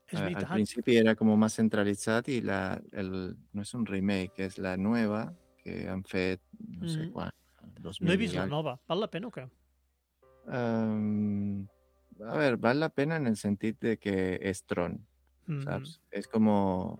[0.08, 4.44] És a- Al principi era como más centralizat i la, el, no és un remake,
[4.48, 7.12] és la nueva que han fet, no sé Mhm.
[7.12, 7.30] quan,
[7.80, 8.78] 2000 No he vist la nova.
[8.88, 9.48] Val la pena o què?
[10.46, 11.66] Um,
[12.20, 15.13] a ver, vale la pena en el sentit de que és Tron, Mm,
[15.64, 15.98] saps?
[16.10, 16.48] És com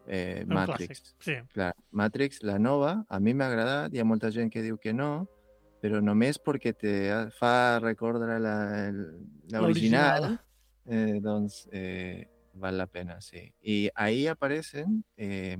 [0.07, 1.15] eh, Matrix.
[1.21, 1.37] Sí.
[1.53, 4.93] Clar, Matrix, la nova, a mi m'ha agradat, hi ha molta gent que diu que
[4.93, 5.27] no,
[5.85, 6.95] però només perquè te
[7.39, 8.57] fa recordar la,
[8.89, 9.03] el-
[9.53, 10.39] la original,
[10.87, 13.53] eh, doncs eh, val la pena, sí.
[13.61, 15.59] Y ahí aparecen eh,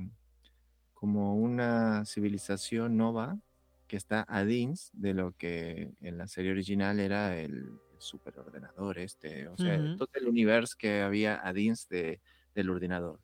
[0.93, 3.39] como una civilización nova
[3.87, 9.49] que está a dins de lo que en la serie original era el, superordenador este,
[9.49, 9.97] o sea, Ujú.
[9.97, 12.21] todo el universo que había a dins de,
[12.55, 13.21] del ordenador.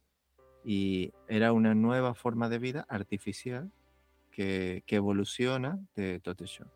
[0.64, 3.70] Y era una nueva forma de vida artificial
[4.30, 6.66] que, que evoluciona de tot això.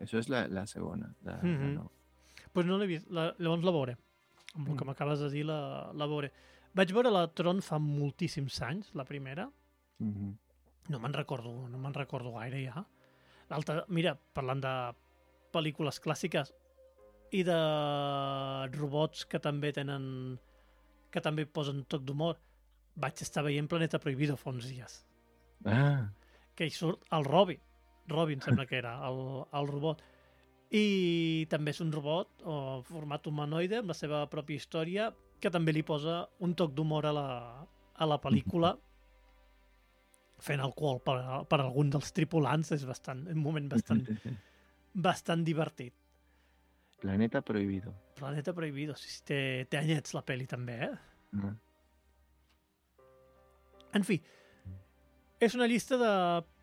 [0.00, 1.14] Eso es la, la segona.
[1.22, 1.74] La, la Mhm.
[1.74, 1.90] nova.
[2.52, 3.08] pues no l'he vist.
[3.10, 3.96] La, llavors la veuré.
[4.56, 4.86] Amb el que Mm.
[4.88, 6.32] m'acabes de dir, la, la veuré.
[6.74, 9.48] Vaig veure la Tron fa moltíssims anys, la primera.
[9.98, 10.36] Mhm.
[10.88, 12.84] No me'n recordo, no me'n recordo gaire ja.
[13.50, 14.72] L'altra, mira, parlant de
[15.52, 16.52] pel·lícules clàssiques
[17.32, 17.60] i de
[18.78, 20.38] robots que també tenen
[21.10, 22.38] que també posen toc d'humor,
[23.00, 25.00] vaig estar veient Planeta Prohibido fa uns dies.
[25.64, 26.10] Ah,
[26.54, 27.60] que hi surt el Robin.
[28.10, 29.20] Robin sembla que era el,
[29.54, 30.02] el robot.
[30.70, 32.54] I també és un robot o
[32.86, 35.10] format humanoide amb la seva pròpia història
[35.40, 37.28] que també li posa un toc d'humor a, la,
[37.94, 38.74] a la pel·lícula
[40.40, 41.16] fent alcohol per,
[41.48, 44.02] per algun dels tripulants és bastant, un moment bastant,
[44.94, 45.94] bastant divertit.
[47.00, 47.94] Planeta prohibido.
[48.20, 49.40] Planeta Prohibido, sí, té,
[49.72, 50.94] té anyets la pel·li també, eh?
[51.40, 51.54] Ah.
[53.96, 54.18] En fi,
[55.40, 56.10] és una llista de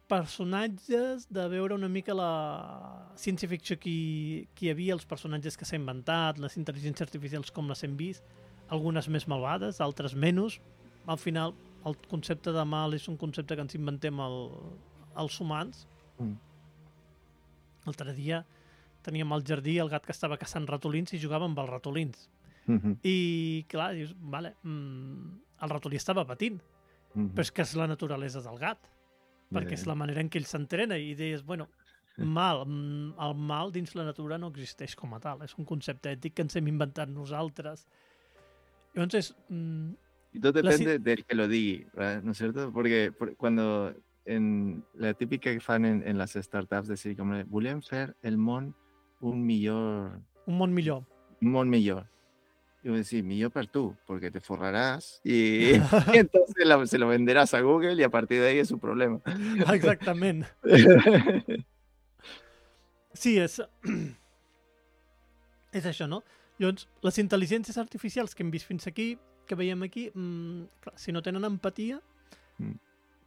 [0.08, 2.32] personatges, de veure una mica la
[3.20, 3.96] ciència-ficció que,
[4.56, 8.24] que hi havia, els personatges que s'ha inventat, les intel·ligències artificials com les hem vist,
[8.72, 10.62] algunes més malvades, altres menys.
[11.10, 11.56] Al final,
[11.88, 14.40] el concepte de mal és un concepte que ens inventem el,
[15.18, 15.86] els humans.
[16.22, 16.38] Mm.
[17.88, 18.44] L'altre dia
[19.08, 22.28] teníem al jardí el gat que estava caçant ratolins i jugava amb els ratolins.
[22.68, 26.60] Mhm, I, clar, dius, vale, mm, el ratolí estava patint,
[27.16, 27.32] mhm.
[27.34, 28.82] però és que és la naturalesa del gat,
[29.54, 31.70] perquè Ja, és la manera en què ell s'entrena i deies, bueno,
[32.18, 36.12] mal, mm, el mal dins la natura no existeix com a tal, és un concepte
[36.12, 37.88] ètic que ens hem inventat nosaltres.
[38.96, 39.96] Llavors és, mm,
[40.34, 42.22] Y todo La si- depende del que lo diga, ¿verdad?
[42.22, 42.72] ¿no es cierto?
[42.74, 43.94] Porque por- cuando
[44.26, 48.38] en la típica que fan en, en las startups de Silicon Valley, volem fer el
[48.38, 48.76] món
[49.20, 51.04] un millor, Un món millor.
[51.42, 52.08] un món millor.
[52.84, 55.74] Y voy a decir, millor per tú, porque te forrarás y, y
[56.14, 59.20] entonces la- se lo venderás a Google y a partir de ahí es su problema.
[59.74, 60.46] Exactament.
[63.18, 63.56] Sí, és...
[65.74, 66.20] és això, no?
[66.62, 69.16] Llavors, les intel·ligències artificials que hem vist fins aquí,
[69.50, 72.02] que veiem aquí, mmm, clar, si no tenen empatia,
[72.60, 72.74] Mm.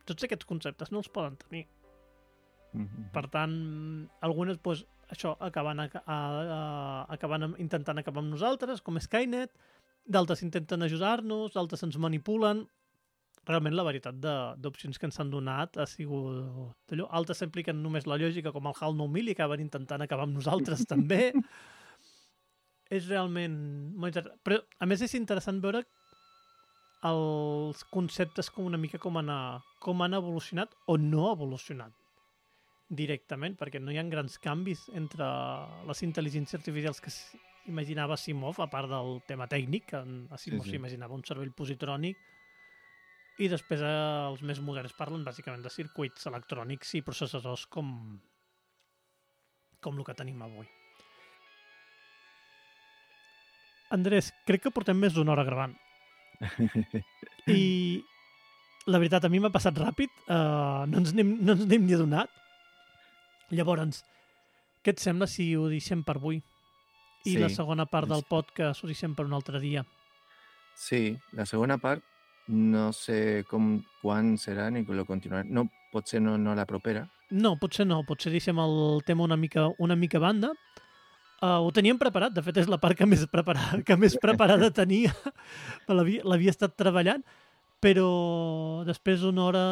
[0.06, 1.64] tots aquests conceptes no els poden tenir.
[2.72, 3.10] Mhm.
[3.14, 3.52] Per tant,
[4.20, 6.58] algunes, doncs, això, acaben, a, a, a,
[7.16, 9.52] acaben amb- intentant acabar amb nosaltres, com Skynet,
[10.10, 12.64] d'altres intenten ajudar-nos, d'altres ens manipulen.
[13.48, 14.18] Realment la varietat
[14.60, 17.08] d'opcions que ens han donat ha sigut allò.
[17.20, 20.84] Altres s'impliquen només la lògica, com el HAL 9000, i acaben intentant acabar amb nosaltres
[20.92, 21.32] també.
[22.90, 23.56] És realment
[23.96, 24.42] molt interessant.
[24.44, 25.84] Però, a més, és interessant veure
[27.08, 29.30] els conceptes com una mica com han,
[29.80, 31.94] com han evolucionat o no evolucionat
[32.90, 35.26] directament, perquè no hi ha grans canvis entre
[35.86, 37.12] les intel·ligències artificials que
[37.70, 40.76] imaginava Asimov, a part del tema tècnic, que en Asimov Sí, sí.
[40.76, 42.18] s'imaginava un cervell positrònic,
[43.40, 43.92] i després eh,
[44.28, 47.94] els més moderns parlen bàsicament de circuits electrònics i processadors com,
[49.80, 50.68] com el que tenim avui.
[53.94, 55.72] Andrés, crec que portem més d'una hora gravant.
[57.50, 58.02] I
[58.90, 61.96] la veritat, a mi m'ha passat ràpid, uh, no ens n'hem no ens n'hem ni
[61.96, 62.39] adonat.
[63.50, 64.04] Llavors,
[64.84, 66.40] què et sembla si ho deixem per avui?
[67.28, 69.84] I la Sí, segona part del doncs- podcast ho deixem per un altre dia.
[70.74, 72.02] Sí, la segona part
[72.48, 75.44] no sé com, quan serà ni que lo continuarà.
[75.44, 77.04] No, potser no, no la propera.
[77.30, 80.50] No, potser no, potser deixem el tema una mica, una mica a banda.
[81.42, 84.70] Uh, ho teníem preparat, de fet és la part que més preparada, que més preparada
[84.80, 85.12] tenia,
[85.88, 87.22] l'havia estat treballant,
[87.80, 89.62] però després d'una hora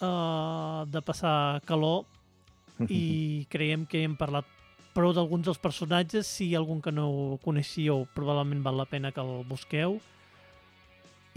[0.00, 2.06] uh, de passar calor
[3.00, 4.46] i creiem que hem parlat
[4.94, 9.12] prou d'alguns dels personatges, si hi ha algun que no coneixíeu, probablement val la pena
[9.12, 10.00] que el busqueu.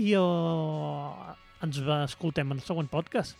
[0.01, 3.37] I uh, ens va, escoltem en el següent podcast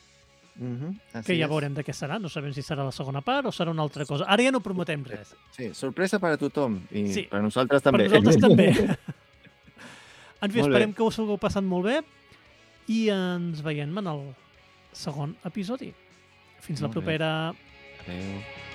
[0.56, 2.20] Mhm, que así ja veurem de què serà.
[2.22, 4.28] No sabem si serà la segona part o serà una altra cosa.
[4.30, 5.34] Ara ja no prometem res.
[5.56, 8.06] Sí, sorpresa per a tothom i Sí, per a nosaltres també.
[8.06, 8.70] Per nosaltres també.
[10.44, 10.76] En fi, Molt bé.
[10.76, 12.02] esperem que us ho hagueu passat molt bé
[12.92, 14.24] i ens veiem en el
[14.92, 15.94] segon episodi.
[16.60, 17.06] Fins la Molt bé.
[18.06, 18.73] 没有。